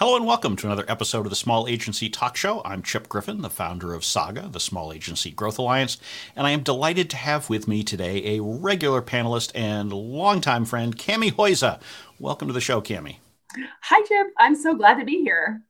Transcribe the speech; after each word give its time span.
Hello 0.00 0.16
and 0.16 0.24
welcome 0.24 0.56
to 0.56 0.66
another 0.66 0.86
episode 0.88 1.26
of 1.26 1.30
the 1.30 1.36
Small 1.36 1.68
Agency 1.68 2.08
Talk 2.08 2.34
Show. 2.34 2.62
I'm 2.64 2.82
Chip 2.82 3.06
Griffin, 3.06 3.42
the 3.42 3.50
founder 3.50 3.92
of 3.92 4.02
Saga, 4.02 4.48
the 4.50 4.58
Small 4.58 4.94
Agency 4.94 5.30
Growth 5.30 5.58
Alliance, 5.58 5.98
and 6.34 6.46
I 6.46 6.52
am 6.52 6.62
delighted 6.62 7.10
to 7.10 7.18
have 7.18 7.50
with 7.50 7.68
me 7.68 7.84
today 7.84 8.38
a 8.38 8.42
regular 8.42 9.02
panelist 9.02 9.52
and 9.54 9.92
longtime 9.92 10.64
friend, 10.64 10.98
Kami 10.98 11.30
Huyse. 11.32 11.78
Welcome 12.18 12.48
to 12.48 12.54
the 12.54 12.62
show, 12.62 12.80
Kami. 12.80 13.20
Hi, 13.82 14.02
Chip. 14.06 14.28
I'm 14.38 14.56
so 14.56 14.74
glad 14.74 14.94
to 14.94 15.04
be 15.04 15.18
here. 15.18 15.60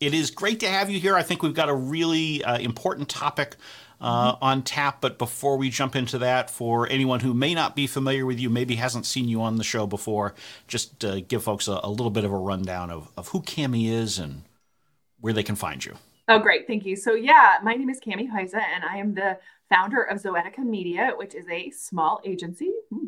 It 0.00 0.14
is 0.14 0.30
great 0.30 0.60
to 0.60 0.66
have 0.66 0.88
you 0.88 0.98
here. 0.98 1.14
I 1.14 1.22
think 1.22 1.42
we've 1.42 1.52
got 1.52 1.68
a 1.68 1.74
really 1.74 2.42
uh, 2.42 2.56
important 2.56 3.10
topic 3.10 3.56
uh, 4.00 4.36
on 4.40 4.62
tap. 4.62 5.00
But 5.00 5.18
before 5.18 5.56
we 5.56 5.70
jump 5.70 5.96
into 5.96 6.18
that, 6.18 6.50
for 6.50 6.88
anyone 6.90 7.20
who 7.20 7.34
may 7.34 7.54
not 7.54 7.76
be 7.76 7.86
familiar 7.86 8.26
with 8.26 8.38
you, 8.38 8.50
maybe 8.50 8.76
hasn't 8.76 9.06
seen 9.06 9.28
you 9.28 9.42
on 9.42 9.56
the 9.56 9.64
show 9.64 9.86
before, 9.86 10.34
just 10.68 11.04
uh, 11.04 11.20
give 11.20 11.42
folks 11.42 11.68
a, 11.68 11.80
a, 11.82 11.90
little 11.90 12.10
bit 12.10 12.24
of 12.24 12.32
a 12.32 12.36
rundown 12.36 12.90
of, 12.90 13.10
of 13.16 13.28
who 13.28 13.42
Kami 13.42 13.88
is 13.88 14.18
and 14.18 14.42
where 15.20 15.32
they 15.32 15.42
can 15.42 15.56
find 15.56 15.84
you. 15.84 15.94
Oh, 16.28 16.38
great. 16.38 16.66
Thank 16.66 16.86
you. 16.86 16.96
So, 16.96 17.14
yeah, 17.14 17.58
my 17.62 17.74
name 17.74 17.90
is 17.90 18.00
Kami 18.00 18.28
Huyse, 18.28 18.54
and 18.54 18.82
I 18.82 18.96
am 18.96 19.14
the 19.14 19.38
founder 19.68 20.02
of 20.02 20.22
Zoetica 20.22 20.58
Media, 20.58 21.12
which 21.16 21.34
is 21.34 21.46
a 21.48 21.70
small 21.70 22.20
agency. 22.24 22.72
Hmm. 22.90 23.06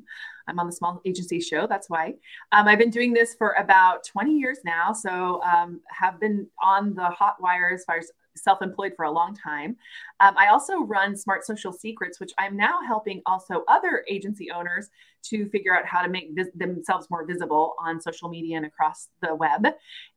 I'm 0.49 0.59
on 0.59 0.67
the 0.67 0.73
small 0.73 1.01
agency 1.05 1.41
show. 1.41 1.67
That's 1.67 1.91
why. 1.91 2.15
Um, 2.53 2.69
I've 2.69 2.79
been 2.79 2.91
doing 2.91 3.13
this 3.13 3.35
for 3.35 3.53
about 3.59 4.05
20 4.05 4.33
years 4.33 4.59
now. 4.65 4.93
So, 4.93 5.43
um, 5.43 5.81
have 5.89 6.21
been 6.21 6.47
on 6.63 6.95
the 6.95 7.07
hot 7.07 7.37
wire 7.41 7.71
as 7.73 7.85
far 7.85 7.99
as 7.99 8.11
self 8.37 8.63
employed 8.63 8.93
for 8.97 9.05
a 9.05 9.11
long 9.11 9.35
time. 9.35 9.77
Um, 10.21 10.35
I 10.37 10.49
also 10.49 10.81
run 10.81 11.17
Smart 11.17 11.45
Social 11.45 11.73
Secrets, 11.73 12.21
which 12.21 12.33
I'm 12.39 12.57
now 12.57 12.81
helping 12.87 13.23
also 13.27 13.65
other 13.69 14.05
agency 14.09 14.51
owners 14.51 14.89
to 15.25 15.49
figure 15.49 15.77
out 15.77 15.85
how 15.87 16.03
to 16.03 16.09
make 16.09 16.31
vis- 16.33 16.49
themselves 16.55 17.09
more 17.11 17.27
visible 17.27 17.75
on 17.81 18.01
social 18.01 18.29
media 18.29 18.57
and 18.57 18.67
across 18.67 19.09
the 19.23 19.35
web. 19.35 19.67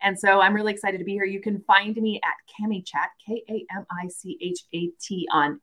And 0.01 0.17
so 0.17 0.41
I'm 0.41 0.53
really 0.53 0.73
excited 0.73 0.99
to 0.99 1.03
be 1.03 1.13
here. 1.13 1.25
You 1.25 1.41
can 1.41 1.61
find 1.61 1.95
me 1.95 2.21
at 2.23 2.35
KamiChat, 2.53 3.07
K 3.25 3.43
A 3.49 3.65
M 3.75 3.85
I 3.91 4.07
C 4.07 4.37
H 4.41 4.59
A 4.73 4.89
T, 5.01 5.27
on 5.31 5.59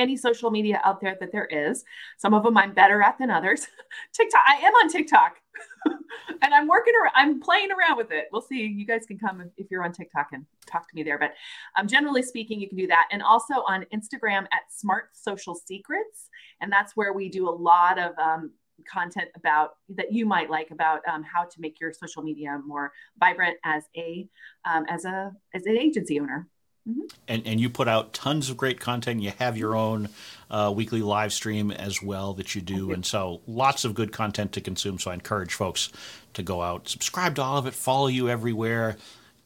any 0.00 0.16
social 0.16 0.50
media 0.50 0.80
out 0.84 1.00
there 1.00 1.16
that 1.20 1.30
there 1.30 1.46
is. 1.46 1.84
Some 2.18 2.34
of 2.34 2.42
them 2.42 2.56
I'm 2.56 2.72
better 2.72 3.02
at 3.02 3.18
than 3.18 3.30
others. 3.30 3.66
TikTok, 4.12 4.42
I 4.46 4.54
am 4.56 4.74
on 4.74 4.88
TikTok. 4.88 5.36
and 6.42 6.54
I'm 6.54 6.66
working 6.66 6.94
around, 7.00 7.12
I'm 7.14 7.40
playing 7.40 7.68
around 7.70 7.96
with 7.96 8.10
it. 8.10 8.28
We'll 8.32 8.42
see. 8.42 8.62
You 8.66 8.86
guys 8.86 9.04
can 9.06 9.18
come 9.18 9.50
if 9.56 9.70
you're 9.70 9.84
on 9.84 9.92
TikTok 9.92 10.28
and 10.32 10.46
talk 10.66 10.88
to 10.88 10.94
me 10.94 11.02
there. 11.02 11.18
But 11.18 11.34
um, 11.78 11.86
generally 11.86 12.22
speaking, 12.22 12.60
you 12.60 12.68
can 12.68 12.78
do 12.78 12.86
that. 12.86 13.08
And 13.12 13.22
also 13.22 13.54
on 13.68 13.84
Instagram 13.94 14.44
at 14.52 14.62
Smart 14.70 15.10
Social 15.12 15.54
Secrets. 15.54 16.28
And 16.60 16.72
that's 16.72 16.96
where 16.96 17.12
we 17.12 17.28
do 17.28 17.48
a 17.48 17.50
lot 17.50 17.98
of 17.98 18.18
um, 18.18 18.52
content 18.90 19.28
about 19.36 19.70
that 19.90 20.12
you 20.12 20.26
might 20.26 20.50
like 20.50 20.70
about 20.70 21.00
um, 21.08 21.22
how 21.22 21.44
to 21.44 21.60
make 21.60 21.80
your 21.80 21.92
social 21.92 22.22
media 22.22 22.58
more 22.66 22.92
vibrant 23.18 23.56
as 23.64 23.84
a 23.96 24.26
um, 24.64 24.84
as 24.88 25.04
a 25.04 25.32
as 25.54 25.66
an 25.66 25.76
agency 25.76 26.20
owner. 26.20 26.48
Mm-hmm. 26.88 27.00
And, 27.28 27.46
and 27.46 27.60
you 27.60 27.70
put 27.70 27.88
out 27.88 28.12
tons 28.12 28.50
of 28.50 28.56
great 28.56 28.80
content. 28.80 29.22
You 29.22 29.32
have 29.38 29.56
your 29.56 29.76
own 29.76 30.08
uh, 30.50 30.72
weekly 30.74 31.02
live 31.02 31.32
stream 31.32 31.70
as 31.70 32.02
well 32.02 32.32
that 32.34 32.54
you 32.54 32.60
do. 32.60 32.92
And 32.92 33.04
so 33.04 33.40
lots 33.46 33.84
of 33.84 33.94
good 33.94 34.12
content 34.12 34.52
to 34.52 34.60
consume. 34.60 34.98
So 34.98 35.10
I 35.10 35.14
encourage 35.14 35.54
folks 35.54 35.90
to 36.34 36.42
go 36.42 36.62
out, 36.62 36.88
subscribe 36.88 37.34
to 37.36 37.42
all 37.42 37.58
of 37.58 37.66
it, 37.66 37.74
follow 37.74 38.06
you 38.06 38.28
everywhere, 38.28 38.96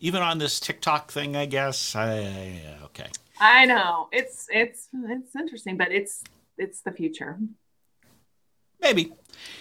even 0.00 0.22
on 0.22 0.38
this 0.38 0.60
TikTok 0.60 1.10
thing, 1.10 1.34
I 1.34 1.46
guess. 1.46 1.96
I, 1.96 2.60
okay. 2.84 3.08
I 3.40 3.66
know 3.66 4.08
it's 4.12 4.46
it's 4.50 4.88
it's 4.92 5.34
interesting, 5.34 5.76
but 5.76 5.90
it's 5.90 6.22
it's 6.56 6.80
the 6.80 6.92
future. 6.92 7.38
Maybe. 8.80 9.12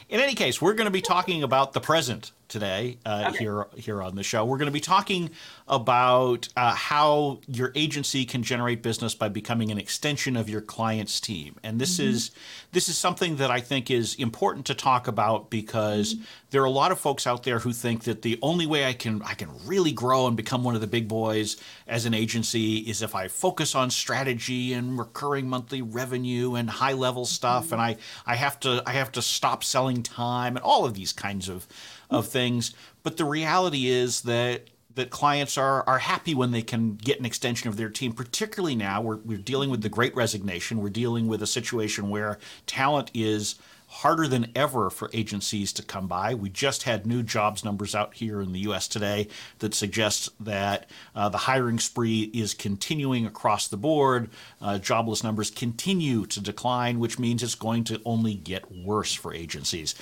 In 0.09 0.19
any 0.19 0.35
case, 0.35 0.61
we're 0.61 0.73
going 0.73 0.85
to 0.85 0.91
be 0.91 1.01
talking 1.01 1.43
about 1.43 1.73
the 1.73 1.81
present 1.81 2.31
today 2.53 2.99
uh, 3.03 3.25
okay. 3.29 3.39
here 3.39 3.67
here 3.75 4.01
on 4.01 4.15
the 4.15 4.21
show. 4.21 4.45
We're 4.45 4.57
going 4.57 4.67
to 4.67 4.71
be 4.71 4.79
talking 4.79 5.31
about 5.67 6.47
uh, 6.55 6.73
how 6.73 7.39
your 7.47 7.71
agency 7.73 8.25
can 8.25 8.43
generate 8.43 8.83
business 8.83 9.15
by 9.15 9.29
becoming 9.29 9.71
an 9.71 9.79
extension 9.79 10.37
of 10.37 10.49
your 10.49 10.61
client's 10.61 11.19
team, 11.19 11.55
and 11.63 11.81
this 11.81 11.97
mm-hmm. 11.97 12.11
is 12.11 12.31
this 12.71 12.89
is 12.89 12.97
something 12.97 13.37
that 13.37 13.49
I 13.49 13.59
think 13.59 13.89
is 13.89 14.15
important 14.15 14.67
to 14.67 14.75
talk 14.75 15.07
about 15.07 15.49
because 15.49 16.13
mm-hmm. 16.13 16.23
there 16.51 16.61
are 16.61 16.65
a 16.65 16.71
lot 16.71 16.91
of 16.91 16.99
folks 16.99 17.25
out 17.25 17.43
there 17.43 17.59
who 17.59 17.73
think 17.73 18.03
that 18.03 18.21
the 18.21 18.37
only 18.43 18.67
way 18.67 18.85
I 18.85 18.93
can 18.93 19.23
I 19.23 19.33
can 19.33 19.49
really 19.65 19.91
grow 19.91 20.27
and 20.27 20.37
become 20.37 20.63
one 20.63 20.75
of 20.75 20.81
the 20.81 20.87
big 20.87 21.07
boys 21.07 21.57
as 21.87 22.05
an 22.05 22.13
agency 22.13 22.77
is 22.77 23.01
if 23.01 23.15
I 23.15 23.29
focus 23.29 23.73
on 23.73 23.89
strategy 23.89 24.73
and 24.73 24.99
recurring 24.99 25.49
monthly 25.49 25.81
revenue 25.81 26.53
and 26.53 26.69
high 26.69 26.93
level 26.93 27.25
stuff, 27.25 27.65
mm-hmm. 27.65 27.73
and 27.73 27.81
I 27.81 27.97
I 28.27 28.35
have 28.35 28.59
to 28.61 28.83
I 28.85 28.91
have 28.91 29.11
to 29.13 29.23
stop 29.23 29.62
selling 29.63 30.03
time 30.03 30.55
and 30.55 30.63
all 30.63 30.85
of 30.85 30.93
these 30.93 31.13
kinds 31.13 31.49
of 31.49 31.67
of 32.09 32.27
things. 32.27 32.73
But 33.01 33.17
the 33.17 33.25
reality 33.25 33.87
is 33.87 34.21
that 34.21 34.69
that 34.95 35.09
clients 35.09 35.57
are 35.57 35.87
are 35.87 35.99
happy 35.99 36.35
when 36.35 36.51
they 36.51 36.61
can 36.61 36.95
get 36.95 37.19
an 37.19 37.25
extension 37.25 37.69
of 37.69 37.77
their 37.77 37.89
team. 37.89 38.13
Particularly 38.13 38.75
now, 38.75 39.01
we're 39.01 39.17
we're 39.17 39.37
dealing 39.37 39.69
with 39.69 39.81
the 39.81 39.89
Great 39.89 40.15
Resignation. 40.15 40.79
We're 40.79 40.89
dealing 40.89 41.27
with 41.27 41.41
a 41.41 41.47
situation 41.47 42.09
where 42.09 42.37
talent 42.65 43.11
is 43.13 43.55
harder 43.93 44.27
than 44.27 44.51
ever 44.55 44.89
for 44.89 45.09
agencies 45.13 45.71
to 45.71 45.83
come 45.83 46.07
by. 46.07 46.33
We 46.33 46.49
just 46.49 46.83
had 46.83 47.05
new 47.05 47.21
jobs 47.21 47.63
numbers 47.63 47.93
out 47.93 48.15
here 48.15 48.41
in 48.41 48.51
the 48.51 48.61
U.S. 48.61 48.87
today 48.87 49.27
that 49.59 49.75
suggest 49.75 50.29
that 50.43 50.89
uh, 51.15 51.29
the 51.29 51.37
hiring 51.37 51.77
spree 51.77 52.31
is 52.33 52.55
continuing 52.55 53.27
across 53.27 53.67
the 53.67 53.77
board. 53.77 54.31
Uh, 54.59 54.79
jobless 54.79 55.23
numbers 55.23 55.51
continue 55.51 56.25
to 56.25 56.41
decline, 56.41 56.99
which 56.99 57.19
means 57.19 57.43
it's 57.43 57.53
going 57.53 57.83
to 57.83 58.01
only 58.03 58.33
get 58.33 58.71
worse 58.71 59.13
for 59.13 59.31
agencies 59.31 59.93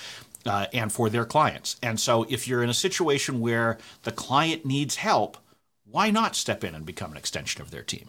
uh, 0.46 0.68
and 0.72 0.91
for 0.94 1.09
their 1.09 1.25
clients. 1.25 1.75
And 1.84 2.00
so, 2.00 2.25
if 2.29 2.47
you're 2.47 2.63
in 2.63 2.69
a 2.69 2.73
situation 2.73 3.41
where 3.41 3.78
the 4.03 4.13
client 4.13 4.66
needs 4.66 4.96
help, 4.96 5.38
why 5.84 6.12
not 6.12 6.38
step 6.38 6.63
in 6.63 6.73
and 6.75 6.85
become 6.85 7.12
an 7.12 7.18
extension 7.18 7.62
of 7.62 7.72
their 7.72 7.84
team? 7.84 8.08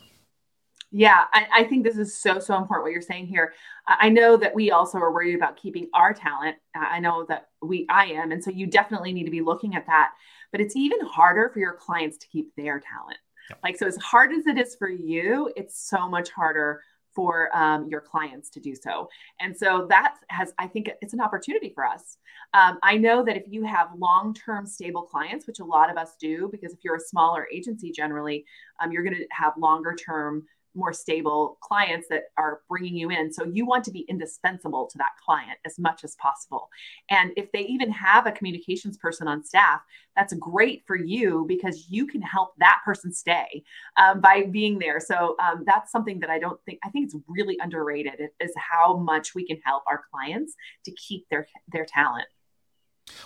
Yeah, 0.94 1.24
I, 1.32 1.46
I, 1.54 1.64
think 1.64 1.84
this 1.84 1.96
is 1.96 2.14
so, 2.14 2.38
so 2.38 2.54
important 2.54 2.84
what 2.84 2.92
you're 2.92 3.00
saying 3.00 3.26
here. 3.26 3.54
I 3.86 4.08
know 4.08 4.36
that 4.36 4.54
we 4.54 4.70
also 4.70 4.98
are 4.98 5.12
worried 5.12 5.34
about 5.34 5.56
keeping 5.56 5.88
our 5.92 6.14
talent. 6.14 6.56
I 6.74 7.00
know 7.00 7.24
that 7.28 7.48
we, 7.60 7.86
I 7.90 8.06
am. 8.06 8.30
And 8.30 8.42
so 8.42 8.50
you 8.50 8.66
definitely 8.66 9.12
need 9.12 9.24
to 9.24 9.30
be 9.30 9.40
looking 9.40 9.74
at 9.74 9.86
that. 9.86 10.12
But 10.52 10.60
it's 10.60 10.76
even 10.76 11.00
harder 11.00 11.50
for 11.52 11.58
your 11.58 11.72
clients 11.72 12.18
to 12.18 12.28
keep 12.28 12.54
their 12.56 12.80
talent. 12.80 13.18
Yep. 13.50 13.58
Like, 13.64 13.76
so 13.76 13.86
as 13.86 13.96
hard 13.96 14.32
as 14.32 14.46
it 14.46 14.58
is 14.58 14.76
for 14.76 14.88
you, 14.88 15.50
it's 15.56 15.88
so 15.88 16.08
much 16.08 16.30
harder 16.30 16.82
for 17.14 17.54
um, 17.56 17.88
your 17.88 18.00
clients 18.00 18.50
to 18.50 18.60
do 18.60 18.74
so. 18.74 19.08
And 19.40 19.56
so 19.56 19.86
that 19.90 20.16
has, 20.28 20.52
I 20.58 20.66
think 20.66 20.90
it's 21.02 21.12
an 21.12 21.20
opportunity 21.20 21.70
for 21.74 21.84
us. 21.84 22.16
Um, 22.54 22.78
I 22.82 22.96
know 22.96 23.24
that 23.24 23.36
if 23.36 23.44
you 23.48 23.64
have 23.64 23.88
long 23.96 24.34
term 24.34 24.66
stable 24.66 25.02
clients, 25.02 25.46
which 25.46 25.58
a 25.60 25.64
lot 25.64 25.90
of 25.90 25.96
us 25.96 26.16
do, 26.20 26.48
because 26.50 26.72
if 26.72 26.78
you're 26.82 26.96
a 26.96 27.00
smaller 27.00 27.46
agency 27.52 27.90
generally, 27.90 28.44
um, 28.80 28.92
you're 28.92 29.02
going 29.02 29.16
to 29.16 29.26
have 29.30 29.54
longer 29.58 29.94
term 29.94 30.44
more 30.74 30.92
stable 30.92 31.58
clients 31.60 32.06
that 32.08 32.24
are 32.36 32.60
bringing 32.68 32.96
you 32.96 33.10
in. 33.10 33.32
So 33.32 33.44
you 33.44 33.66
want 33.66 33.84
to 33.84 33.90
be 33.90 34.00
indispensable 34.08 34.86
to 34.86 34.98
that 34.98 35.12
client 35.24 35.58
as 35.64 35.78
much 35.78 36.04
as 36.04 36.14
possible. 36.16 36.68
And 37.10 37.32
if 37.36 37.50
they 37.52 37.60
even 37.60 37.90
have 37.90 38.26
a 38.26 38.32
communications 38.32 38.96
person 38.96 39.28
on 39.28 39.44
staff, 39.44 39.80
that's 40.16 40.34
great 40.34 40.82
for 40.86 40.96
you 40.96 41.44
because 41.48 41.86
you 41.88 42.06
can 42.06 42.22
help 42.22 42.52
that 42.58 42.80
person 42.84 43.12
stay 43.12 43.64
um, 43.96 44.20
by 44.20 44.44
being 44.44 44.78
there. 44.78 45.00
So 45.00 45.36
um, 45.42 45.64
that's 45.66 45.90
something 45.90 46.20
that 46.20 46.30
I 46.30 46.38
don't 46.38 46.60
think, 46.64 46.78
I 46.84 46.90
think 46.90 47.06
it's 47.06 47.16
really 47.28 47.58
underrated 47.60 48.20
is 48.40 48.52
how 48.56 48.96
much 48.96 49.34
we 49.34 49.46
can 49.46 49.58
help 49.64 49.82
our 49.86 50.02
clients 50.10 50.54
to 50.84 50.92
keep 50.92 51.26
their, 51.30 51.46
their 51.72 51.86
talent. 51.86 52.26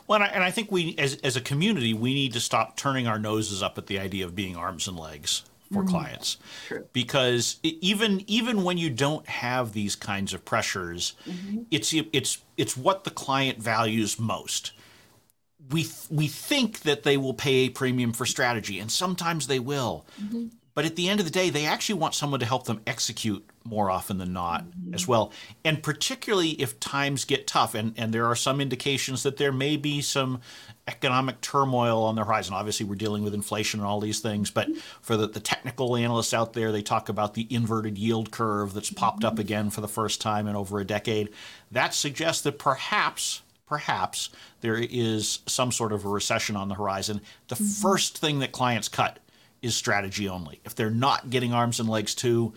Well, 0.07 0.17
and 0.17 0.25
I, 0.25 0.29
and 0.29 0.43
I 0.43 0.51
think 0.51 0.73
we, 0.73 0.95
as, 0.99 1.17
as 1.17 1.37
a 1.37 1.41
community, 1.41 1.93
we 1.93 2.15
need 2.15 2.33
to 2.33 2.41
stop 2.41 2.77
turning 2.77 3.07
our 3.07 3.19
noses 3.19 3.63
up 3.63 3.79
at 3.79 3.87
the 3.87 3.99
idea 3.99 4.25
of 4.25 4.35
being 4.35 4.57
arms 4.57 4.89
and 4.89 4.99
legs 4.99 5.43
for 5.73 5.83
mm-hmm. 5.83 5.91
clients 5.91 6.39
True. 6.69 6.87
because 6.93 7.59
even 7.63 8.23
even 8.27 8.63
when 8.63 8.79
you 8.79 8.91
don't 8.91 9.27
have 9.29 9.73
these 9.73 9.97
kinds 9.97 10.33
of 10.33 10.45
pressures 10.45 11.15
mm-hmm. 11.27 11.63
it's 11.71 11.93
it's 11.93 12.39
it's 12.57 12.77
what 12.77 13.05
the 13.05 13.11
client 13.11 13.59
values 13.59 14.19
most 14.19 14.73
we 15.71 15.87
we 16.11 16.29
think 16.29 16.81
that 16.81 17.03
they 17.03 17.17
will 17.17 17.35
pay 17.35 17.67
a 17.67 17.69
premium 17.69 18.13
for 18.13 18.27
strategy 18.27 18.79
and 18.79 18.91
sometimes 18.91 19.47
they 19.47 19.59
will 19.59 20.07
mm-hmm. 20.23 20.47
but 20.75 20.85
at 20.85 20.97
the 20.97 21.09
end 21.09 21.21
of 21.21 21.27
the 21.27 21.33
day 21.33 21.51
they 21.51 21.67
actually 21.67 21.99
want 21.99 22.15
someone 22.15 22.41
to 22.41 22.47
help 22.47 22.65
them 22.65 22.81
execute 22.87 23.45
more 23.65 23.91
often 23.91 24.19
than 24.19 24.33
not 24.33 24.65
mm-hmm. 24.65 24.95
as 24.95 25.09
well 25.09 25.33
and 25.65 25.83
particularly 25.83 26.51
if 26.51 26.79
times 26.79 27.25
get 27.25 27.47
tough 27.47 27.75
and 27.75 27.93
and 27.97 28.13
there 28.13 28.27
are 28.27 28.37
some 28.37 28.61
indications 28.61 29.23
that 29.25 29.37
there 29.37 29.53
may 29.53 29.77
be 29.77 30.01
some 30.01 30.41
economic 30.89 31.41
turmoil 31.41 32.05
on 32.05 32.15
the 32.15 32.25
horizon. 32.25 32.55
Obviously, 32.55 32.87
we're 32.87 32.95
dealing 32.95 33.25
with 33.25 33.35
inflation 33.35 33.81
and 33.81 33.87
all 33.87 34.01
these 34.01 34.21
things, 34.21 34.51
but 34.51 34.69
for 35.01 35.17
the, 35.17 35.27
the 35.27 35.41
technical 35.41 35.97
analysts 35.97 36.33
out 36.33 36.53
there, 36.53 36.71
they 36.71 36.83
talk 36.83 37.09
about 37.09 37.35
the 37.35 37.47
inverted 37.51 37.99
yield 37.99 38.31
curve 38.31 38.73
that's 38.73 38.91
popped 38.91 39.25
up 39.25 39.39
again 39.39 39.71
for 39.71 39.81
the 39.81 39.89
first 39.89 40.21
time 40.21 40.47
in 40.47 40.55
over 40.55 40.79
a 40.79 40.85
decade. 40.85 41.31
That 41.73 41.93
suggests 41.93 42.43
that 42.43 42.59
perhaps, 42.59 43.43
perhaps 43.67 44.31
there 44.61 44.77
is 44.77 45.41
some 45.47 45.73
sort 45.73 45.93
of 45.93 46.05
a 46.05 46.09
recession 46.09 46.55
on 46.57 46.69
the 46.69 46.77
horizon. 46.77 47.21
The 47.49 47.57
mm-hmm. 47.57 47.65
first 47.65 48.19
thing 48.19 48.39
that 48.39 48.53
clients 48.53 48.89
cut 48.89 49.19
is 49.63 49.75
strategy 49.75 50.29
only. 50.29 50.61
If 50.65 50.77
they're 50.77 50.91
not 50.91 51.31
getting 51.31 51.53
arms 51.53 51.81
and 51.81 51.89
legs 51.89 52.15
too, 52.15 52.55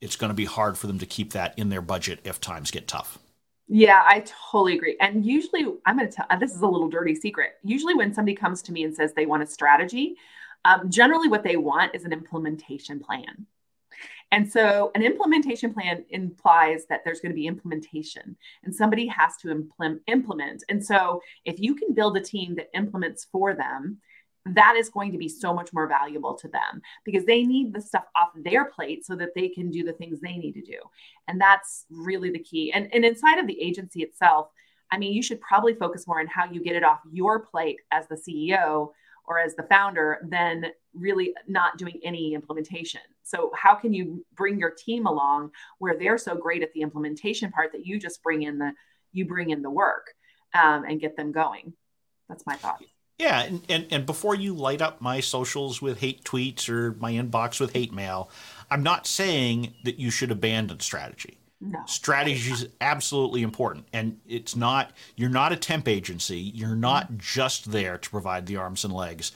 it's 0.00 0.16
going 0.16 0.30
to 0.30 0.34
be 0.34 0.44
hard 0.46 0.78
for 0.78 0.86
them 0.86 0.98
to 0.98 1.06
keep 1.06 1.32
that 1.32 1.58
in 1.58 1.68
their 1.68 1.82
budget 1.82 2.20
if 2.24 2.40
times 2.40 2.70
get 2.70 2.88
tough. 2.88 3.18
Yeah, 3.68 4.02
I 4.06 4.24
totally 4.50 4.74
agree. 4.76 4.96
And 5.00 5.26
usually, 5.26 5.66
I'm 5.84 5.96
going 5.98 6.08
to 6.08 6.14
tell 6.14 6.26
this 6.38 6.54
is 6.54 6.62
a 6.62 6.66
little 6.68 6.88
dirty 6.88 7.14
secret. 7.14 7.54
Usually, 7.64 7.94
when 7.94 8.14
somebody 8.14 8.34
comes 8.36 8.62
to 8.62 8.72
me 8.72 8.84
and 8.84 8.94
says 8.94 9.12
they 9.12 9.26
want 9.26 9.42
a 9.42 9.46
strategy, 9.46 10.16
Um, 10.64 10.90
generally, 10.90 11.28
what 11.28 11.44
they 11.44 11.56
want 11.56 11.94
is 11.94 12.04
an 12.04 12.12
implementation 12.12 13.00
plan. 13.00 13.46
And 14.32 14.50
so, 14.50 14.90
an 14.94 15.02
implementation 15.02 15.72
plan 15.74 16.04
implies 16.10 16.86
that 16.88 17.02
there's 17.04 17.20
going 17.20 17.32
to 17.32 17.36
be 17.42 17.46
implementation 17.46 18.36
and 18.64 18.74
somebody 18.74 19.06
has 19.06 19.36
to 19.42 19.50
implement. 19.50 20.02
implement. 20.08 20.64
And 20.68 20.84
so, 20.84 21.22
if 21.44 21.60
you 21.60 21.74
can 21.74 21.94
build 21.94 22.16
a 22.16 22.20
team 22.20 22.56
that 22.56 22.70
implements 22.74 23.26
for 23.32 23.54
them, 23.54 23.98
that 24.54 24.76
is 24.76 24.88
going 24.88 25.12
to 25.12 25.18
be 25.18 25.28
so 25.28 25.52
much 25.52 25.72
more 25.72 25.88
valuable 25.88 26.34
to 26.34 26.48
them 26.48 26.80
because 27.04 27.24
they 27.24 27.42
need 27.42 27.72
the 27.72 27.80
stuff 27.80 28.04
off 28.14 28.30
their 28.36 28.66
plate 28.66 29.04
so 29.04 29.16
that 29.16 29.34
they 29.34 29.48
can 29.48 29.70
do 29.70 29.82
the 29.82 29.92
things 29.92 30.20
they 30.20 30.36
need 30.36 30.52
to 30.52 30.62
do. 30.62 30.78
And 31.26 31.40
that's 31.40 31.86
really 31.90 32.30
the 32.30 32.38
key. 32.38 32.72
And, 32.72 32.88
and 32.92 33.04
inside 33.04 33.38
of 33.38 33.46
the 33.46 33.60
agency 33.60 34.02
itself, 34.02 34.48
I 34.90 34.98
mean, 34.98 35.12
you 35.12 35.22
should 35.22 35.40
probably 35.40 35.74
focus 35.74 36.06
more 36.06 36.20
on 36.20 36.28
how 36.28 36.44
you 36.44 36.62
get 36.62 36.76
it 36.76 36.84
off 36.84 37.00
your 37.10 37.40
plate 37.40 37.80
as 37.90 38.06
the 38.06 38.14
CEO 38.14 38.90
or 39.24 39.40
as 39.40 39.56
the 39.56 39.64
founder 39.64 40.20
than 40.28 40.66
really 40.94 41.34
not 41.48 41.76
doing 41.76 41.98
any 42.04 42.34
implementation. 42.34 43.00
So, 43.24 43.50
how 43.56 43.74
can 43.74 43.92
you 43.92 44.24
bring 44.36 44.60
your 44.60 44.70
team 44.70 45.06
along 45.06 45.50
where 45.78 45.98
they're 45.98 46.18
so 46.18 46.36
great 46.36 46.62
at 46.62 46.72
the 46.72 46.82
implementation 46.82 47.50
part 47.50 47.72
that 47.72 47.84
you 47.84 47.98
just 47.98 48.22
bring 48.22 48.42
in 48.42 48.58
the 48.58 48.72
you 49.12 49.24
bring 49.24 49.50
in 49.50 49.62
the 49.62 49.70
work 49.70 50.14
um, 50.54 50.84
and 50.84 51.00
get 51.00 51.16
them 51.16 51.32
going? 51.32 51.72
That's 52.28 52.46
my 52.46 52.54
thought. 52.54 52.80
Yeah, 53.18 53.42
and, 53.44 53.62
and, 53.68 53.86
and 53.90 54.06
before 54.06 54.34
you 54.34 54.52
light 54.54 54.82
up 54.82 55.00
my 55.00 55.20
socials 55.20 55.80
with 55.80 56.00
hate 56.00 56.22
tweets 56.24 56.68
or 56.68 56.92
my 57.00 57.12
inbox 57.12 57.58
with 57.58 57.72
hate 57.72 57.92
mail, 57.92 58.30
I'm 58.70 58.82
not 58.82 59.06
saying 59.06 59.74
that 59.84 59.98
you 59.98 60.10
should 60.10 60.30
abandon 60.30 60.80
strategy. 60.80 61.38
No. 61.58 61.80
Strategy 61.86 62.50
is 62.50 62.68
absolutely 62.82 63.42
important. 63.42 63.86
And 63.92 64.20
it's 64.28 64.54
not, 64.54 64.92
you're 65.16 65.30
not 65.30 65.52
a 65.52 65.56
temp 65.56 65.88
agency. 65.88 66.38
You're 66.38 66.76
not 66.76 67.06
mm-hmm. 67.06 67.16
just 67.18 67.72
there 67.72 67.96
to 67.96 68.10
provide 68.10 68.44
the 68.44 68.56
arms 68.56 68.84
and 68.84 68.92
legs. 68.92 69.32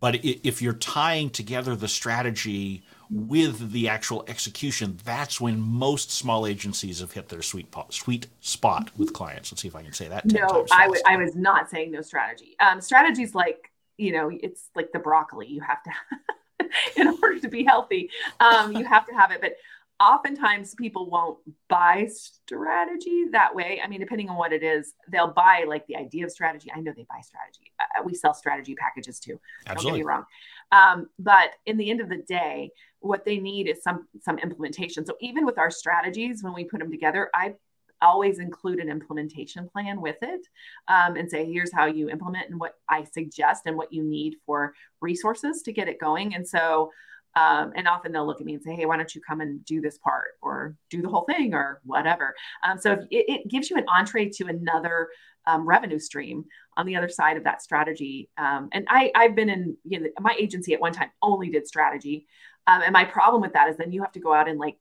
But 0.00 0.24
if 0.24 0.60
you're 0.60 0.74
tying 0.74 1.30
together 1.30 1.74
the 1.74 1.88
strategy 1.88 2.84
with 3.10 3.72
the 3.72 3.88
actual 3.88 4.24
execution, 4.28 4.98
that's 5.04 5.40
when 5.40 5.60
most 5.60 6.10
small 6.10 6.46
agencies 6.46 7.00
have 7.00 7.12
hit 7.12 7.28
their 7.28 7.42
sweet 7.42 7.74
sweet 7.90 8.26
spot 8.40 8.90
with 8.96 9.12
clients. 9.12 9.50
Let's 9.52 9.62
see 9.62 9.68
if 9.68 9.76
I 9.76 9.82
can 9.82 9.92
say 9.92 10.08
that. 10.08 10.26
No, 10.26 10.66
I, 10.70 10.84
w- 10.84 11.02
I 11.06 11.16
was 11.16 11.34
not 11.34 11.70
saying 11.70 11.90
no 11.90 12.02
strategy. 12.02 12.56
Um, 12.60 12.80
strategies 12.80 13.34
like 13.34 13.70
you 13.98 14.12
know, 14.12 14.30
it's 14.32 14.70
like 14.74 14.92
the 14.92 14.98
broccoli. 14.98 15.46
You 15.48 15.60
have 15.60 15.82
to, 15.82 16.70
in 17.00 17.08
order 17.22 17.40
to 17.40 17.48
be 17.48 17.64
healthy, 17.64 18.10
um, 18.40 18.72
you 18.72 18.84
have 18.84 19.06
to 19.06 19.14
have 19.14 19.32
it. 19.32 19.40
But 19.40 19.54
oftentimes 20.00 20.74
people 20.76 21.10
won't 21.10 21.38
buy 21.68 22.08
strategy 22.12 23.26
that 23.32 23.54
way. 23.54 23.80
I 23.84 23.88
mean, 23.88 24.00
depending 24.00 24.28
on 24.28 24.36
what 24.36 24.52
it 24.52 24.62
is, 24.62 24.94
they'll 25.08 25.32
buy 25.32 25.64
like 25.66 25.86
the 25.86 25.96
idea 25.96 26.24
of 26.24 26.30
strategy. 26.30 26.70
I 26.74 26.80
know 26.80 26.92
they 26.96 27.06
buy 27.08 27.20
strategy. 27.20 27.72
Uh, 27.80 28.04
we 28.04 28.14
sell 28.14 28.34
strategy 28.34 28.74
packages 28.76 29.18
too. 29.18 29.40
Absolutely. 29.66 29.90
Don't 29.90 29.98
get 29.98 30.04
me 30.04 30.08
wrong. 30.08 30.24
Um, 30.70 31.08
but 31.18 31.50
in 31.66 31.76
the 31.76 31.90
end 31.90 32.00
of 32.00 32.08
the 32.08 32.18
day, 32.18 32.70
what 33.00 33.24
they 33.24 33.38
need 33.38 33.68
is 33.68 33.82
some 33.82 34.08
some 34.20 34.38
implementation. 34.38 35.06
So 35.06 35.14
even 35.20 35.46
with 35.46 35.58
our 35.58 35.70
strategies, 35.70 36.42
when 36.42 36.54
we 36.54 36.64
put 36.64 36.80
them 36.80 36.90
together, 36.90 37.30
I 37.34 37.54
always 38.00 38.38
include 38.38 38.78
an 38.78 38.88
implementation 38.88 39.68
plan 39.68 40.00
with 40.00 40.16
it 40.22 40.46
um, 40.88 41.16
and 41.16 41.28
say 41.30 41.44
here's 41.44 41.72
how 41.72 41.86
you 41.86 42.08
implement 42.08 42.48
and 42.48 42.60
what 42.60 42.74
i 42.88 43.02
suggest 43.02 43.62
and 43.66 43.76
what 43.76 43.92
you 43.92 44.04
need 44.04 44.36
for 44.46 44.72
resources 45.00 45.62
to 45.62 45.72
get 45.72 45.88
it 45.88 45.98
going 45.98 46.32
and 46.36 46.46
so 46.46 46.90
um, 47.36 47.72
and 47.76 47.86
often 47.86 48.10
they'll 48.10 48.26
look 48.26 48.40
at 48.40 48.46
me 48.46 48.54
and 48.54 48.62
say, 48.62 48.74
hey, 48.74 48.86
why 48.86 48.96
don't 48.96 49.14
you 49.14 49.20
come 49.20 49.40
and 49.40 49.64
do 49.64 49.80
this 49.80 49.98
part 49.98 50.32
or 50.42 50.74
do 50.90 51.02
the 51.02 51.08
whole 51.08 51.24
thing 51.24 51.54
or 51.54 51.80
whatever. 51.84 52.34
Um, 52.64 52.78
so 52.78 52.92
it, 52.92 53.06
it, 53.10 53.48
gives 53.48 53.70
you 53.70 53.76
an 53.76 53.84
entree 53.86 54.28
to 54.30 54.46
another 54.46 55.08
um, 55.46 55.66
revenue 55.68 55.98
stream 55.98 56.46
on 56.76 56.86
the 56.86 56.96
other 56.96 57.08
side 57.08 57.36
of 57.36 57.44
that 57.44 57.62
strategy. 57.62 58.28
Um, 58.38 58.70
and 58.72 58.86
I, 58.88 59.12
I've 59.14 59.36
been 59.36 59.50
in 59.50 59.76
you 59.84 60.00
know, 60.00 60.08
my 60.20 60.34
agency 60.38 60.74
at 60.74 60.80
one 60.80 60.92
time 60.92 61.10
only 61.22 61.48
did 61.48 61.68
strategy. 61.68 62.26
Um, 62.68 62.82
and 62.82 62.92
my 62.92 63.04
problem 63.04 63.40
with 63.40 63.54
that 63.54 63.68
is 63.68 63.76
then 63.76 63.90
you 63.90 64.02
have 64.02 64.12
to 64.12 64.20
go 64.20 64.32
out 64.32 64.48
and 64.48 64.58
like 64.58 64.76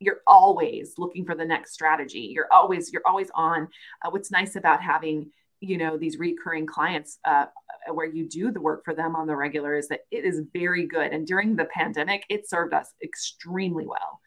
you're 0.00 0.22
always 0.26 0.94
looking 0.98 1.24
for 1.24 1.34
the 1.34 1.44
next 1.44 1.72
strategy. 1.72 2.32
You're 2.34 2.52
always 2.52 2.92
you're 2.92 3.06
always 3.06 3.30
on. 3.34 3.68
Uh, 4.04 4.10
what's 4.10 4.30
nice 4.30 4.56
about 4.56 4.82
having 4.82 5.30
you 5.60 5.78
know 5.78 5.96
these 5.96 6.18
recurring 6.18 6.66
clients 6.66 7.18
uh, 7.24 7.46
where 7.92 8.06
you 8.06 8.28
do 8.28 8.50
the 8.50 8.60
work 8.60 8.84
for 8.84 8.94
them 8.94 9.14
on 9.14 9.26
the 9.26 9.36
regular 9.36 9.76
is 9.76 9.88
that 9.88 10.00
it 10.10 10.24
is 10.24 10.42
very 10.52 10.86
good. 10.86 11.12
And 11.12 11.26
during 11.26 11.54
the 11.54 11.66
pandemic, 11.66 12.24
it 12.28 12.48
served 12.48 12.72
us 12.72 12.92
extremely 13.02 13.86
well. 13.86 14.20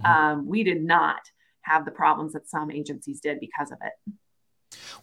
Mm-hmm. 0.00 0.06
Um, 0.06 0.46
we 0.46 0.62
did 0.62 0.82
not 0.82 1.20
have 1.62 1.84
the 1.84 1.90
problems 1.90 2.32
that 2.32 2.48
some 2.48 2.70
agencies 2.70 3.20
did 3.20 3.40
because 3.40 3.70
of 3.70 3.78
it. 3.82 4.14